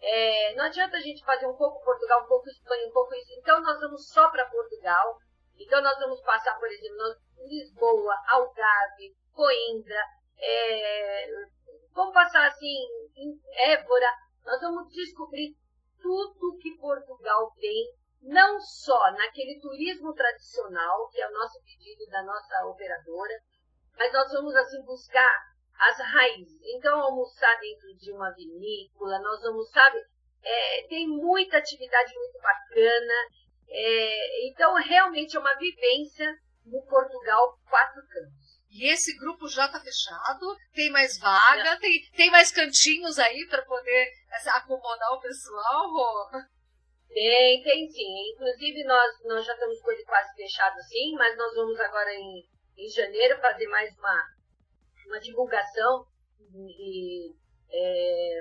É, 0.00 0.54
não 0.54 0.64
adianta 0.64 0.96
a 0.96 1.00
gente 1.00 1.24
fazer 1.24 1.46
um 1.46 1.56
pouco 1.56 1.84
Portugal, 1.84 2.24
um 2.24 2.28
pouco 2.28 2.48
Espanha, 2.48 2.86
um 2.88 2.92
pouco 2.92 3.14
isso. 3.14 3.32
Então 3.38 3.60
nós 3.60 3.78
vamos 3.80 4.08
só 4.08 4.28
para 4.30 4.44
Portugal. 4.46 5.18
Então 5.56 5.80
nós 5.82 5.98
vamos 5.98 6.20
passar, 6.22 6.56
por 6.58 6.68
exemplo, 6.68 7.16
Lisboa, 7.46 8.14
Algarve, 8.28 9.16
Coimbra, 9.32 10.02
é, 10.40 11.26
vamos 11.92 12.14
passar 12.14 12.46
assim 12.46 12.86
em 13.16 13.40
Évora. 13.72 14.10
Nós 14.44 14.60
vamos 14.60 14.92
descobrir 14.92 15.56
tudo 16.00 16.56
que 16.58 16.76
Portugal 16.78 17.52
tem 17.60 17.98
não 18.22 18.58
só 18.60 19.12
naquele 19.12 19.60
turismo 19.60 20.12
tradicional, 20.14 21.08
que 21.08 21.20
é 21.20 21.28
o 21.28 21.32
nosso 21.32 21.62
pedido 21.62 22.06
da 22.10 22.22
nossa 22.22 22.66
operadora, 22.66 23.34
mas 23.96 24.12
nós 24.12 24.32
vamos 24.32 24.54
assim 24.56 24.82
buscar 24.82 25.30
as 25.78 25.98
raízes. 25.98 26.60
Então, 26.74 27.00
almoçar 27.00 27.58
dentro 27.60 27.94
de 27.96 28.12
uma 28.12 28.30
vinícola, 28.32 29.18
nós 29.20 29.40
vamos, 29.42 29.70
sabe, 29.70 29.98
é, 30.42 30.86
tem 30.88 31.06
muita 31.06 31.58
atividade 31.58 32.14
muito 32.14 32.38
bacana. 32.40 33.14
É, 33.68 34.48
então, 34.48 34.74
realmente 34.74 35.36
é 35.36 35.40
uma 35.40 35.54
vivência 35.56 36.34
no 36.64 36.82
Portugal 36.82 37.58
Quatro 37.68 38.02
Cantos. 38.08 38.37
E 38.70 38.86
esse 38.92 39.16
grupo 39.16 39.48
já 39.48 39.66
está 39.66 39.80
fechado? 39.80 40.56
Tem 40.74 40.90
mais 40.90 41.18
vaga? 41.18 41.78
Tem, 41.78 42.00
tem 42.14 42.30
mais 42.30 42.52
cantinhos 42.52 43.18
aí 43.18 43.46
para 43.48 43.62
poder 43.62 44.12
acomodar 44.48 45.12
o 45.12 45.20
pessoal? 45.20 45.88
Ou... 45.88 46.30
Tem, 47.08 47.62
tem 47.62 47.88
sim. 47.88 48.32
Inclusive, 48.34 48.84
nós, 48.84 49.24
nós 49.24 49.46
já 49.46 49.54
estamos 49.54 49.80
com 49.80 49.90
ele 49.90 50.04
quase 50.04 50.34
fechado 50.34 50.76
sim, 50.82 51.14
mas 51.16 51.36
nós 51.36 51.54
vamos 51.54 51.80
agora 51.80 52.12
em, 52.14 52.46
em 52.76 52.88
janeiro 52.90 53.40
fazer 53.40 53.66
mais 53.68 53.96
uma, 53.96 54.24
uma 55.06 55.20
divulgação 55.20 56.06
e 56.54 57.34
é, 57.70 58.40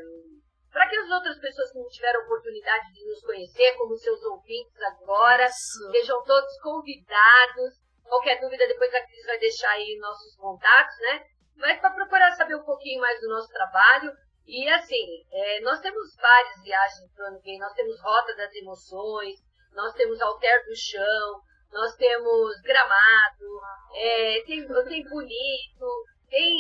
para 0.72 0.90
que 0.90 0.96
as 0.96 1.10
outras 1.10 1.40
pessoas 1.40 1.72
que 1.72 1.80
não 1.80 1.88
tiveram 1.88 2.24
oportunidade 2.26 2.94
de 2.94 3.06
nos 3.06 3.22
conhecer, 3.22 3.74
como 3.78 3.98
seus 3.98 4.22
ouvintes 4.24 4.80
agora, 4.82 5.46
Isso. 5.46 5.92
sejam 5.92 6.24
todos 6.24 6.60
convidados. 6.62 7.87
Qualquer 8.08 8.40
dúvida, 8.40 8.68
depois 8.68 8.94
a 8.94 9.06
Cris 9.06 9.26
vai 9.26 9.38
deixar 9.38 9.72
aí 9.72 9.98
nossos 10.00 10.36
contatos, 10.36 10.98
né? 11.00 11.26
Mas 11.58 11.80
para 11.80 11.92
procurar 11.92 12.32
saber 12.32 12.56
um 12.56 12.64
pouquinho 12.64 13.02
mais 13.02 13.20
do 13.20 13.28
nosso 13.30 13.50
trabalho, 13.50 14.12
e 14.46 14.70
assim, 14.70 15.26
é, 15.32 15.60
nós 15.62 15.80
temos 15.82 16.16
várias 16.16 16.64
viagens 16.64 17.12
para 17.14 17.26
o 17.26 17.28
ano 17.28 17.42
que. 17.42 17.58
Nós 17.58 17.74
temos 17.74 18.00
Rota 18.02 18.36
das 18.36 18.54
Emoções, 18.56 19.40
nós 19.74 19.94
temos 19.94 20.22
Alter 20.22 20.66
do 20.66 20.76
Chão, 20.76 21.42
nós 21.72 21.96
temos 21.96 22.62
Gramado, 22.62 23.62
é, 23.94 24.42
tem, 24.46 24.66
tem 24.66 25.04
Bonito, 25.04 26.06
tem, 26.30 26.56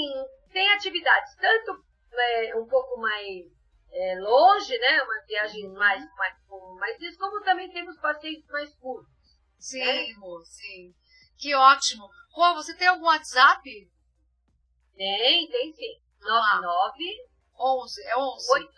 tem 0.51 0.73
atividades, 0.73 1.35
tanto 1.37 1.81
é, 2.13 2.55
um 2.55 2.67
pouco 2.67 2.99
mais 2.99 3.45
é, 3.91 4.19
longe, 4.19 4.77
né? 4.79 5.01
Uma 5.03 5.25
viagem 5.25 5.67
uhum. 5.67 5.73
mais, 5.73 6.03
mais, 6.15 6.35
mais 6.77 7.17
como 7.17 7.41
também 7.41 7.71
temos 7.71 7.97
passeios 7.99 8.45
mais 8.47 8.73
curtos. 8.75 9.15
Sim, 9.59 9.79
né? 9.79 10.05
sim. 10.45 10.93
Que 11.37 11.55
ótimo. 11.55 12.09
Rô, 12.31 12.55
você 12.55 12.75
tem 12.75 12.87
algum 12.87 13.05
WhatsApp? 13.05 13.63
Tem, 14.95 15.47
tem 15.49 15.73
sim. 15.73 16.01
99 16.19 17.27
11, 17.59 18.03
é 18.03 18.15
11. 18.17 18.51
8, 18.51 18.71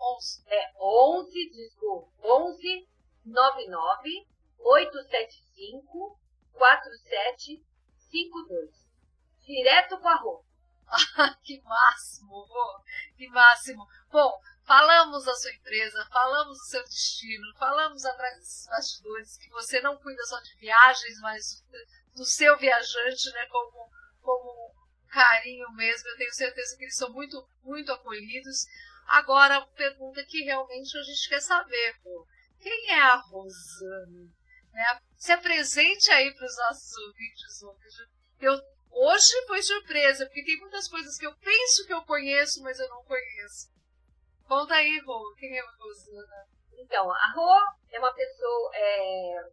11. 0.00 0.44
É 0.48 0.72
11, 0.80 1.50
desculpa. 1.50 2.10
11 2.22 2.88
99 3.24 4.26
875 4.58 6.18
4752. 6.52 8.86
Direto 9.44 9.98
com 9.98 10.08
a 10.08 10.16
roupa. 10.16 10.44
que 11.42 11.60
máximo, 11.62 12.44
Rô. 12.44 12.80
Que 13.16 13.26
máximo. 13.28 13.84
Bom, 14.10 14.40
falamos 14.66 15.24
da 15.24 15.34
sua 15.34 15.52
empresa, 15.52 16.06
falamos 16.12 16.58
do 16.58 16.64
seu 16.64 16.82
destino, 16.84 17.54
falamos 17.56 18.04
atrás 18.04 18.38
dos 18.38 18.66
bastidores 18.66 19.38
que 19.38 19.48
você 19.50 19.80
não 19.80 19.96
cuida 19.98 20.22
só 20.24 20.38
de 20.40 20.56
viagens, 20.56 21.20
mas 21.20 21.64
do 22.14 22.24
seu 22.24 22.58
viajante, 22.58 23.30
né, 23.30 23.46
como, 23.46 23.88
como 24.20 24.74
carinho 25.08 25.70
mesmo. 25.72 26.08
Eu 26.08 26.16
tenho 26.16 26.34
certeza 26.34 26.76
que 26.76 26.84
eles 26.84 26.96
são 26.96 27.12
muito, 27.12 27.48
muito 27.62 27.92
acolhidos. 27.92 28.66
Agora, 29.06 29.58
a 29.58 29.66
pergunta 29.66 30.24
que 30.24 30.42
realmente 30.42 30.98
a 30.98 31.02
gente 31.02 31.28
quer 31.28 31.40
saber, 31.40 31.96
pô, 32.02 32.26
quem 32.60 32.90
é 32.90 33.00
a 33.00 33.14
Rosana? 33.14 34.32
Né? 34.72 35.00
Se 35.16 35.30
apresente 35.30 36.10
aí 36.10 36.34
para 36.34 36.44
os 36.44 36.56
nossos 36.56 36.96
ouvintes. 37.06 37.62
Eu, 38.40 38.60
hoje 38.90 39.46
foi 39.46 39.62
surpresa, 39.62 40.26
porque 40.26 40.44
tem 40.44 40.58
muitas 40.58 40.88
coisas 40.88 41.16
que 41.16 41.26
eu 41.26 41.34
penso 41.36 41.86
que 41.86 41.92
eu 41.92 42.02
conheço, 42.02 42.60
mas 42.62 42.80
eu 42.80 42.88
não 42.88 43.04
conheço. 43.04 43.75
Conta 44.46 44.74
aí, 44.74 45.00
Rô, 45.00 45.34
quem 45.36 45.58
é 45.58 45.62
Rosana? 45.76 46.46
Então, 46.78 47.10
a 47.10 47.32
Rô 47.34 47.52
é 47.90 47.98
uma 47.98 48.14
pessoa, 48.14 48.70
é, 48.74 49.50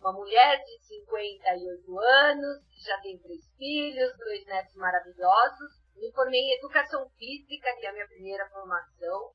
uma 0.00 0.12
mulher 0.12 0.60
de 0.64 0.76
58 0.86 2.00
anos, 2.00 2.64
já 2.84 3.00
tem 3.00 3.16
três 3.18 3.48
filhos, 3.56 4.18
dois 4.18 4.44
netos 4.46 4.74
maravilhosos. 4.74 5.80
Me 5.94 6.10
formei 6.10 6.40
em 6.40 6.56
Educação 6.56 7.08
Física, 7.10 7.72
que 7.76 7.86
é 7.86 7.90
a 7.90 7.92
minha 7.92 8.08
primeira 8.08 8.48
formação. 8.50 9.32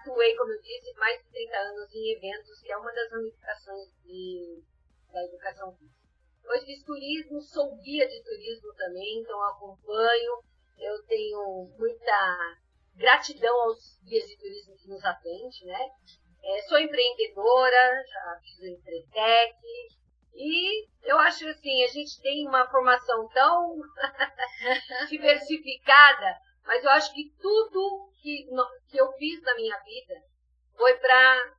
Atuei, 0.00 0.34
como 0.36 0.52
eu 0.52 0.62
disse, 0.62 0.94
mais 0.94 1.22
de 1.22 1.30
30 1.30 1.56
anos 1.58 1.94
em 1.94 2.12
eventos, 2.16 2.62
que 2.62 2.72
é 2.72 2.78
uma 2.78 2.92
das 2.92 3.10
ramificações 3.10 3.90
de, 4.04 4.62
da 5.12 5.22
Educação 5.24 5.76
Física. 5.76 6.08
Depois 6.40 6.64
fiz 6.64 6.82
turismo, 6.82 7.42
sou 7.42 7.76
guia 7.76 8.08
de 8.08 8.22
turismo 8.22 8.72
também, 8.72 9.20
então 9.20 9.42
acompanho. 9.44 10.42
Eu 10.78 11.02
tenho 11.04 11.68
muita 11.78 12.56
gratidão 12.98 13.54
aos 13.62 13.98
guias 14.02 14.28
de 14.28 14.36
turismo 14.36 14.76
que 14.76 14.88
nos 14.88 15.04
atendem, 15.04 15.64
né? 15.64 15.90
É, 16.42 16.62
sou 16.62 16.78
empreendedora, 16.78 18.04
já 18.06 18.40
fiz 18.42 18.58
o 18.60 18.66
Empretec. 18.66 19.56
E 20.34 20.86
eu 21.02 21.18
acho 21.18 21.48
assim, 21.48 21.82
a 21.82 21.88
gente 21.88 22.20
tem 22.20 22.46
uma 22.46 22.68
formação 22.70 23.28
tão 23.28 23.76
diversificada, 25.08 26.38
mas 26.64 26.84
eu 26.84 26.90
acho 26.90 27.12
que 27.12 27.32
tudo 27.40 28.10
que, 28.20 28.46
que 28.88 29.00
eu 29.00 29.12
fiz 29.14 29.40
na 29.42 29.54
minha 29.54 29.76
vida 29.80 30.14
foi 30.76 30.94
para 30.98 31.56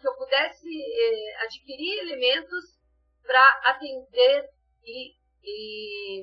que 0.00 0.06
eu 0.06 0.14
pudesse 0.16 0.68
é, 0.68 1.42
adquirir 1.44 1.98
elementos 2.00 2.78
para 3.22 3.60
atender 3.64 4.48
e, 4.84 5.14
e 5.42 6.22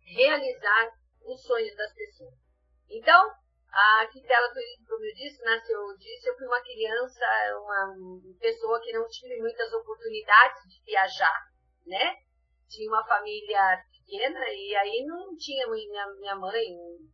realizar 0.00 0.90
os 1.22 1.40
sonhos 1.42 1.74
das 1.76 1.92
pessoas. 1.94 2.43
Então, 2.90 3.30
a 3.72 4.06
Turismo, 4.06 4.86
como 4.88 5.04
eu 5.04 5.14
disse, 5.14 5.42
nasceu, 5.42 5.80
eu 5.80 5.96
disse, 5.96 6.28
eu 6.28 6.36
fui 6.36 6.46
uma 6.46 6.60
criança, 6.60 7.24
uma 7.60 7.96
pessoa 8.38 8.80
que 8.80 8.92
não 8.92 9.08
tive 9.08 9.40
muitas 9.40 9.72
oportunidades 9.72 10.62
de 10.68 10.80
viajar, 10.84 11.40
né? 11.86 12.16
Tinha 12.68 12.88
uma 12.88 13.04
família 13.04 13.84
pequena 13.90 14.48
e 14.48 14.76
aí 14.76 15.04
não 15.06 15.36
tinha, 15.36 15.66
minha, 15.66 16.06
minha 16.14 16.36
mãe 16.36 16.64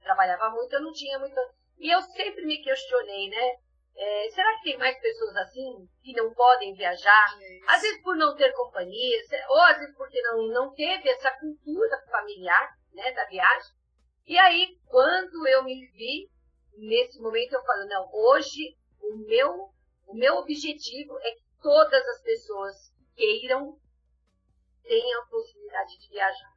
trabalhava 0.02 0.50
muito, 0.50 0.74
eu 0.74 0.82
não 0.82 0.92
tinha 0.92 1.18
muito... 1.18 1.40
E 1.78 1.90
eu 1.90 2.02
sempre 2.02 2.44
me 2.44 2.62
questionei, 2.62 3.30
né? 3.30 3.56
É, 3.96 4.30
será 4.30 4.56
que 4.56 4.64
tem 4.64 4.78
mais 4.78 4.98
pessoas 5.00 5.36
assim 5.36 5.88
que 6.02 6.12
não 6.12 6.32
podem 6.34 6.74
viajar? 6.74 7.38
Às 7.68 7.82
vezes 7.82 8.02
por 8.02 8.16
não 8.16 8.36
ter 8.36 8.52
companhia, 8.52 9.18
ou 9.48 9.60
às 9.60 9.78
vezes 9.78 9.96
porque 9.96 10.20
não, 10.22 10.46
não 10.48 10.74
teve 10.74 11.08
essa 11.08 11.30
cultura 11.38 12.02
familiar, 12.10 12.76
né, 12.92 13.12
da 13.12 13.24
viagem. 13.26 13.72
E 14.26 14.38
aí, 14.38 14.78
quando 14.90 15.46
eu 15.46 15.64
me 15.64 15.86
vi 15.92 16.28
nesse 16.76 17.20
momento 17.20 17.52
eu 17.52 17.62
falo, 17.62 17.86
não, 17.86 18.10
hoje 18.12 18.76
o 19.00 19.16
meu, 19.16 19.70
o 20.06 20.14
meu 20.14 20.36
objetivo 20.36 21.18
é 21.20 21.30
que 21.30 21.42
todas 21.62 22.06
as 22.08 22.22
pessoas 22.22 22.76
queiram 23.14 23.78
tenham 24.82 25.22
a 25.22 25.26
possibilidade 25.26 25.98
de 25.98 26.08
viajar. 26.08 26.52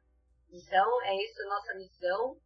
Então, 0.50 1.02
é 1.02 1.14
isso 1.22 1.40
a 1.42 1.46
nossa 1.46 1.74
missão. 1.74 2.36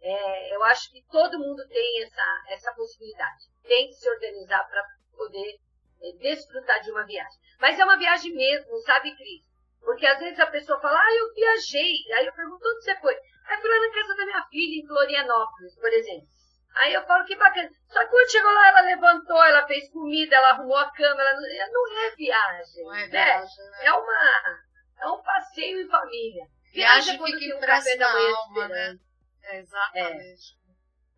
É, 0.00 0.54
eu 0.54 0.62
acho 0.64 0.92
que 0.92 1.02
todo 1.10 1.38
mundo 1.38 1.66
tem 1.68 2.02
essa, 2.02 2.44
essa 2.48 2.74
possibilidade. 2.74 3.44
Tem 3.62 3.88
que 3.88 3.94
se 3.94 4.08
organizar 4.08 4.64
para 4.68 4.84
poder 5.16 5.58
é, 6.02 6.12
desfrutar 6.18 6.80
de 6.82 6.90
uma 6.90 7.04
viagem. 7.04 7.40
Mas 7.58 7.78
é 7.78 7.84
uma 7.84 7.98
viagem 7.98 8.32
mesmo, 8.32 8.78
sabe, 8.82 9.16
Cris? 9.16 9.42
Porque 9.80 10.06
às 10.06 10.18
vezes 10.18 10.38
a 10.38 10.46
pessoa 10.46 10.80
fala, 10.80 10.98
ah, 10.98 11.14
eu 11.14 11.34
viajei. 11.34 11.94
Aí 12.16 12.26
eu 12.26 12.32
pergunto, 12.32 12.68
onde 12.68 12.84
você 12.84 12.96
foi? 13.00 13.16
Aí 13.46 13.60
fui 13.60 13.70
lá 13.70 13.86
na 13.86 13.94
casa 13.94 14.16
da 14.16 14.26
minha 14.26 14.46
filha, 14.46 14.82
em 14.82 14.86
Florianópolis, 14.86 15.74
por 15.76 15.92
exemplo. 15.92 16.28
Aí 16.74 16.92
eu 16.92 17.04
falo 17.06 17.24
que 17.24 17.36
bacana. 17.36 17.70
Só 17.88 18.00
que 18.00 18.10
quando 18.10 18.30
chegou 18.30 18.52
lá, 18.52 18.68
ela 18.68 18.80
levantou, 18.80 19.44
ela 19.44 19.66
fez 19.66 19.88
comida, 19.90 20.34
ela 20.34 20.50
arrumou 20.50 20.76
a 20.76 20.90
cama. 20.90 21.20
Ela 21.20 21.34
não, 21.34 21.42
não 21.70 22.00
é 22.00 22.10
viagem. 22.16 22.84
Não 22.84 22.94
é 22.94 23.06
né? 23.06 23.24
viagem, 23.24 23.70
né? 23.70 23.84
É, 23.84 23.92
uma, 23.92 24.60
é 25.00 25.06
um 25.06 25.22
passeio 25.22 25.82
em 25.82 25.88
família. 25.88 26.46
Viagem, 26.72 27.16
viagem 27.16 27.18
quando 27.18 27.38
tem 27.38 27.54
um 27.54 27.60
café 27.60 27.96
da 27.96 28.12
manhã 28.12 28.34
alma, 28.34 28.68
né? 28.68 28.98
É, 29.44 29.58
exatamente. 29.58 30.58
É. 30.60 30.64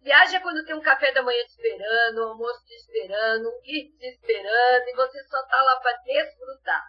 Viaja 0.06 0.40
quando 0.40 0.64
tem 0.64 0.74
um 0.74 0.80
café 0.80 1.10
da 1.12 1.22
manhã 1.22 1.42
te 1.44 1.50
esperando, 1.50 2.20
um 2.20 2.28
almoço 2.28 2.64
te 2.64 2.74
esperando, 2.74 3.48
um 3.48 3.60
kit 3.60 3.96
te 3.98 4.06
esperando, 4.06 4.88
e 4.88 4.94
você 4.94 5.24
só 5.24 5.42
tá 5.46 5.60
lá 5.62 5.80
para 5.80 5.96
desfrutar. 6.04 6.84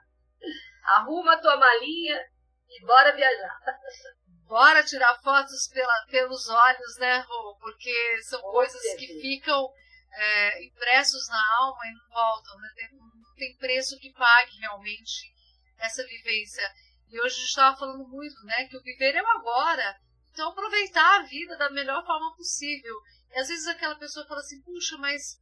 Arruma 0.84 1.34
a 1.34 1.38
tua 1.40 1.58
malinha 1.58 2.24
e 2.70 2.86
bora 2.86 3.16
viajar. 3.16 3.58
Bora 4.48 4.84
tirar 4.84 5.22
fotos 5.22 5.68
pela, 5.68 6.06
pelos 6.10 6.48
olhos, 6.48 6.98
né, 7.00 7.20
Rô? 7.20 7.58
Porque 7.60 8.24
são 8.24 8.42
coisas 8.42 8.82
que 8.96 9.08
ficam 9.20 9.70
é, 10.14 10.66
impressos 10.66 11.28
na 11.28 11.58
alma 11.60 11.86
e 11.86 11.94
não 11.94 12.10
voltam, 12.10 12.58
né? 12.60 12.70
Tem, 12.76 12.92
não 12.94 13.36
tem 13.36 13.58
preço 13.58 14.00
que 14.00 14.14
pague 14.14 14.58
realmente 14.60 15.34
essa 15.78 16.06
vivência. 16.06 16.64
E 17.10 17.20
hoje 17.20 17.36
a 17.36 17.40
gente 17.40 17.50
estava 17.50 17.78
falando 17.78 18.08
muito, 18.08 18.42
né, 18.46 18.68
que 18.68 18.78
o 18.78 18.82
viver 18.82 19.16
é 19.16 19.22
o 19.22 19.28
agora. 19.28 20.00
Então 20.32 20.50
aproveitar 20.50 21.20
a 21.20 21.24
vida 21.24 21.58
da 21.58 21.70
melhor 21.70 22.06
forma 22.06 22.36
possível. 22.36 22.96
E 23.32 23.40
às 23.40 23.50
vezes 23.50 23.68
aquela 23.68 23.96
pessoa 23.96 24.26
fala 24.28 24.40
assim, 24.40 24.62
puxa, 24.62 24.98
mas 24.98 25.38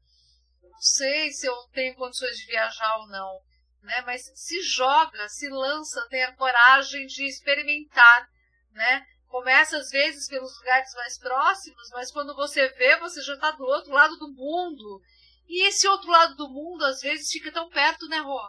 não 0.64 0.82
sei 0.82 1.32
se 1.32 1.48
eu 1.48 1.56
tenho 1.74 1.96
condições 1.96 2.38
de 2.38 2.46
viajar 2.48 2.98
ou 2.98 3.08
não. 3.08 3.40
Né? 3.82 4.02
Mas 4.02 4.32
se 4.36 4.64
joga, 4.64 5.30
se 5.30 5.48
lança, 5.50 6.08
tenha 6.10 6.36
coragem 6.36 7.06
de 7.06 7.24
experimentar 7.28 8.30
né? 8.76 9.06
Começa 9.28 9.78
às 9.78 9.90
vezes 9.90 10.28
pelos 10.28 10.56
lugares 10.60 10.94
mais 10.94 11.18
próximos, 11.18 11.90
mas 11.92 12.12
quando 12.12 12.36
você 12.36 12.68
vê, 12.70 12.98
você 12.98 13.22
já 13.22 13.34
está 13.34 13.52
do 13.52 13.64
outro 13.64 13.92
lado 13.92 14.16
do 14.18 14.32
mundo. 14.32 15.02
E 15.48 15.68
esse 15.68 15.88
outro 15.88 16.10
lado 16.10 16.36
do 16.36 16.50
mundo, 16.50 16.84
às 16.86 17.02
vezes, 17.02 17.32
fica 17.32 17.52
tão 17.52 17.70
perto, 17.70 18.08
né, 18.08 18.18
Rô? 18.18 18.40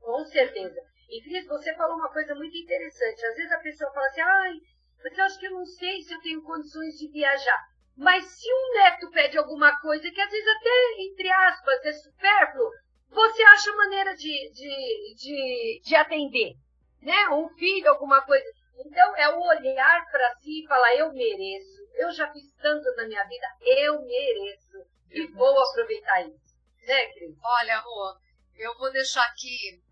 Com 0.00 0.24
certeza. 0.26 0.80
E, 1.08 1.22
Cris, 1.22 1.46
você 1.46 1.74
falou 1.74 1.96
uma 1.96 2.12
coisa 2.12 2.34
muito 2.34 2.56
interessante. 2.56 3.24
Às 3.24 3.36
vezes 3.36 3.52
a 3.52 3.60
pessoa 3.60 3.92
fala 3.92 4.06
assim, 4.06 4.20
ai, 4.20 4.52
mas 5.02 5.18
eu 5.18 5.24
acho 5.24 5.38
que 5.38 5.46
eu 5.46 5.52
não 5.52 5.66
sei 5.66 6.02
se 6.02 6.14
eu 6.14 6.20
tenho 6.20 6.42
condições 6.42 6.94
de 6.94 7.08
viajar. 7.10 7.60
Mas 7.96 8.24
se 8.24 8.48
um 8.52 8.74
neto 8.74 9.10
pede 9.10 9.38
alguma 9.38 9.78
coisa 9.80 10.10
que 10.10 10.20
às 10.20 10.30
vezes 10.30 10.48
até, 10.56 11.02
entre 11.02 11.30
aspas, 11.30 11.84
é 11.84 11.92
supérfluo, 11.92 12.70
você 13.10 13.42
acha 13.44 13.76
maneira 13.76 14.16
de, 14.16 14.50
de, 14.52 15.14
de, 15.14 15.80
de 15.84 15.94
atender. 15.94 16.54
Né? 17.00 17.28
Um 17.28 17.48
filho, 17.50 17.90
alguma 17.90 18.20
coisa. 18.22 18.44
Então, 18.76 19.16
é 19.16 19.28
o 19.28 19.40
olhar 19.40 20.06
para 20.10 20.36
si 20.36 20.62
e 20.62 20.66
falar: 20.66 20.94
eu 20.96 21.12
mereço, 21.12 21.82
eu 21.94 22.12
já 22.12 22.30
fiz 22.32 22.52
tanto 22.60 22.84
na 22.96 23.06
minha 23.06 23.24
vida, 23.24 23.46
eu 23.60 24.02
mereço 24.02 24.86
e 25.10 25.26
vou 25.28 25.58
aproveitar 25.58 26.22
isso. 26.22 26.54
Né, 26.82 27.06
Cris? 27.12 27.36
Olha, 27.42 27.78
Rô, 27.78 28.16
eu 28.56 28.76
vou 28.76 28.92
deixar 28.92 29.24
aqui 29.24 29.82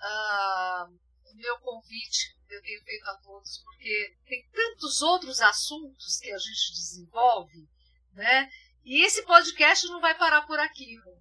uh, 0.00 0.92
o 1.30 1.34
meu 1.36 1.58
convite, 1.60 2.36
eu 2.48 2.62
tenho 2.62 2.82
feito 2.82 3.08
a 3.08 3.16
todos, 3.18 3.58
porque 3.62 4.16
tem 4.26 4.48
tantos 4.52 5.02
outros 5.02 5.40
assuntos 5.40 6.18
que 6.18 6.32
a 6.32 6.38
gente 6.38 6.72
desenvolve, 6.72 7.68
né? 8.14 8.50
E 8.84 9.02
esse 9.04 9.24
podcast 9.24 9.86
não 9.86 10.00
vai 10.00 10.16
parar 10.16 10.42
por 10.46 10.58
aqui, 10.58 10.96
Rô. 10.96 11.16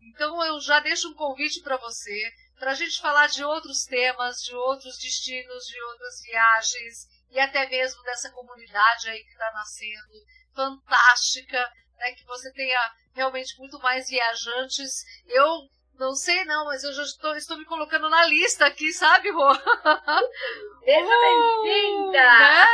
Então, 0.00 0.44
eu 0.44 0.60
já 0.60 0.80
deixo 0.80 1.08
um 1.08 1.14
convite 1.14 1.62
para 1.62 1.76
você 1.76 2.32
para 2.62 2.70
a 2.70 2.74
gente 2.74 3.00
falar 3.00 3.26
de 3.26 3.42
outros 3.44 3.84
temas, 3.86 4.40
de 4.40 4.54
outros 4.54 4.96
destinos, 4.96 5.66
de 5.66 5.82
outras 5.82 6.22
viagens 6.22 7.08
e 7.28 7.40
até 7.40 7.68
mesmo 7.68 8.00
dessa 8.04 8.30
comunidade 8.30 9.10
aí 9.10 9.20
que 9.20 9.32
está 9.32 9.50
nascendo, 9.52 10.24
fantástica, 10.54 11.58
né, 11.96 12.12
que 12.12 12.24
você 12.24 12.52
tenha 12.52 12.78
realmente 13.16 13.58
muito 13.58 13.80
mais 13.80 14.08
viajantes. 14.08 15.02
Eu 15.26 15.68
Não 15.98 16.14
sei 16.14 16.44
não, 16.44 16.66
mas 16.66 16.84
eu 16.84 16.92
já 16.92 17.02
estou, 17.02 17.34
estou 17.34 17.58
me 17.58 17.64
colocando 17.64 18.08
na 18.08 18.24
lista 18.26 18.64
aqui, 18.66 18.92
sabe, 18.92 19.32
Rô? 19.32 19.52
Seja 20.84 21.04
uh, 21.04 21.62
bem-vinda! 21.64 22.12
Né? 22.12 22.68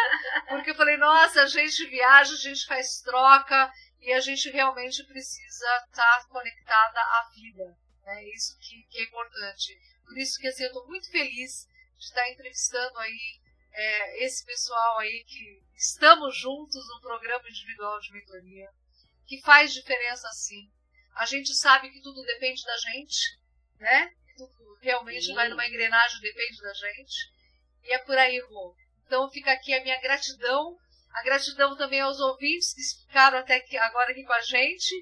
Porque 0.51 0.73
eu 0.73 0.77
falei, 0.77 0.99
nossa, 0.99 1.45
a 1.45 1.47
gente 1.47 1.87
viaja, 1.87 2.35
a 2.35 2.37
gente 2.37 2.67
faz 2.67 3.01
troca 3.01 3.73
e 4.03 4.13
a 4.13 4.21
gente 4.21 4.51
realmente 4.51 5.03
precisa 5.05 5.85
estar 5.91 6.29
conectada 6.29 7.01
à 7.01 7.31
vida. 7.35 7.88
É 8.09 8.25
isso 8.35 8.59
que, 8.59 8.83
que, 8.85 9.01
é 9.01 9.05
importante. 9.05 9.79
Por 10.05 10.17
isso 10.17 10.39
que 10.41 10.49
assim, 10.49 10.63
eu 10.63 10.69
estou 10.69 10.87
muito 10.87 11.11
feliz 11.11 11.69
de 11.97 12.05
estar 12.05 12.31
entrevistando 12.31 12.99
aí 12.99 13.41
é, 13.71 14.25
esse 14.25 14.45
pessoal 14.47 14.99
aí 14.99 15.25
que 15.27 15.63
estamos 15.77 16.37
juntos 16.39 16.89
no 16.89 17.01
programa 17.03 17.49
individual 17.49 18.01
de 18.01 18.13
mentoria, 18.13 18.71
que 19.27 19.41
faz 19.43 19.75
diferença 19.75 20.29
sim. 20.33 20.71
A 21.15 21.27
gente 21.27 21.55
sabe 21.55 21.91
que 21.91 22.01
tudo 22.01 22.23
depende 22.23 22.65
da 22.65 22.77
gente, 22.79 23.39
né? 23.79 24.15
Tudo 24.37 24.79
realmente 24.81 25.27
sim. 25.27 25.35
vai 25.35 25.49
numa 25.49 25.67
engrenagem, 25.67 26.21
depende 26.21 26.63
da 26.63 26.73
gente. 26.73 27.15
E 27.83 27.93
é 27.93 27.99
por 27.99 28.17
aí, 28.17 28.41
Rô. 28.41 28.75
Então 29.05 29.31
fica 29.31 29.53
aqui 29.53 29.75
a 29.75 29.83
minha 29.83 30.01
gratidão, 30.01 30.79
a 31.13 31.23
gratidão 31.23 31.77
também 31.77 32.01
aos 32.01 32.21
ouvintes 32.21 32.73
que 32.73 33.07
ficaram 33.07 33.39
até 33.39 33.57
aqui, 33.57 33.77
agora 33.77 34.13
aqui 34.13 34.25
com 34.25 34.33
a 34.33 34.41
gente. 34.41 34.95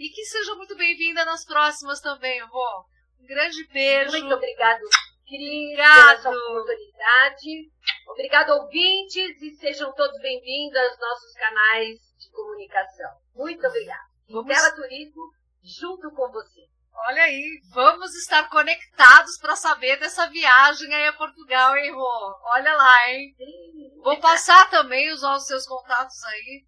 E 0.00 0.08
que 0.08 0.24
sejam 0.24 0.56
muito 0.56 0.74
bem-vindas 0.76 1.26
nas 1.26 1.44
próximas 1.44 2.00
também, 2.00 2.40
Rô. 2.46 2.86
Um 3.20 3.26
grande 3.26 3.62
beijo. 3.66 4.12
Muito 4.12 4.34
obrigado, 4.34 4.80
Cris, 5.28 5.76
pela 5.76 6.22
sua 6.22 6.30
oportunidade. 6.30 7.70
Obrigado, 8.08 8.48
ouvintes, 8.48 9.42
e 9.42 9.50
sejam 9.56 9.92
todos 9.92 10.18
bem-vindos 10.22 10.74
aos 10.74 10.98
nossos 10.98 11.34
canais 11.34 11.98
de 12.18 12.30
comunicação. 12.30 13.10
Muito 13.34 13.66
obrigada. 13.66 14.08
Vamos... 14.30 14.46
Tela 14.46 14.74
Turismo, 14.74 15.22
junto 15.62 16.10
com 16.12 16.32
você. 16.32 16.66
Olha 16.94 17.24
aí, 17.24 17.60
vamos 17.70 18.14
estar 18.14 18.48
conectados 18.48 19.36
para 19.36 19.54
saber 19.54 19.98
dessa 19.98 20.26
viagem 20.30 20.94
aí 20.94 21.08
a 21.08 21.12
Portugal, 21.12 21.76
hein, 21.76 21.92
Rô? 21.92 22.40
Olha 22.54 22.74
lá, 22.74 23.10
hein? 23.10 23.34
Sim. 23.36 24.00
Vou 24.02 24.18
passar 24.18 24.70
também 24.70 25.12
os 25.12 25.20
nossos 25.20 25.46
seus 25.46 25.66
contatos 25.66 26.24
aí 26.24 26.64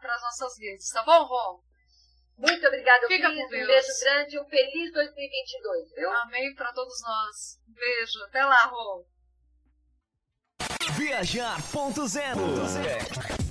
para 0.00 0.16
as 0.16 0.22
nossas 0.22 0.58
redes, 0.58 0.90
tá 0.90 1.04
bom, 1.04 1.22
Rô? 1.22 1.62
Muito 2.36 2.66
obrigada, 2.66 3.06
Fica 3.06 3.28
Cris. 3.28 3.44
Um 3.44 3.48
beijo 3.48 3.88
grande 4.00 4.36
e 4.36 4.40
um 4.40 4.44
feliz 4.46 4.92
2022, 4.92 5.94
viu? 5.94 6.10
Amém 6.10 6.54
para 6.54 6.72
todos 6.72 7.00
nós. 7.02 7.60
Um 7.68 7.74
beijo. 7.74 8.22
Até 8.24 8.44
lá, 8.44 8.66
Rô. 8.66 9.06
Viajar.0 10.96 13.41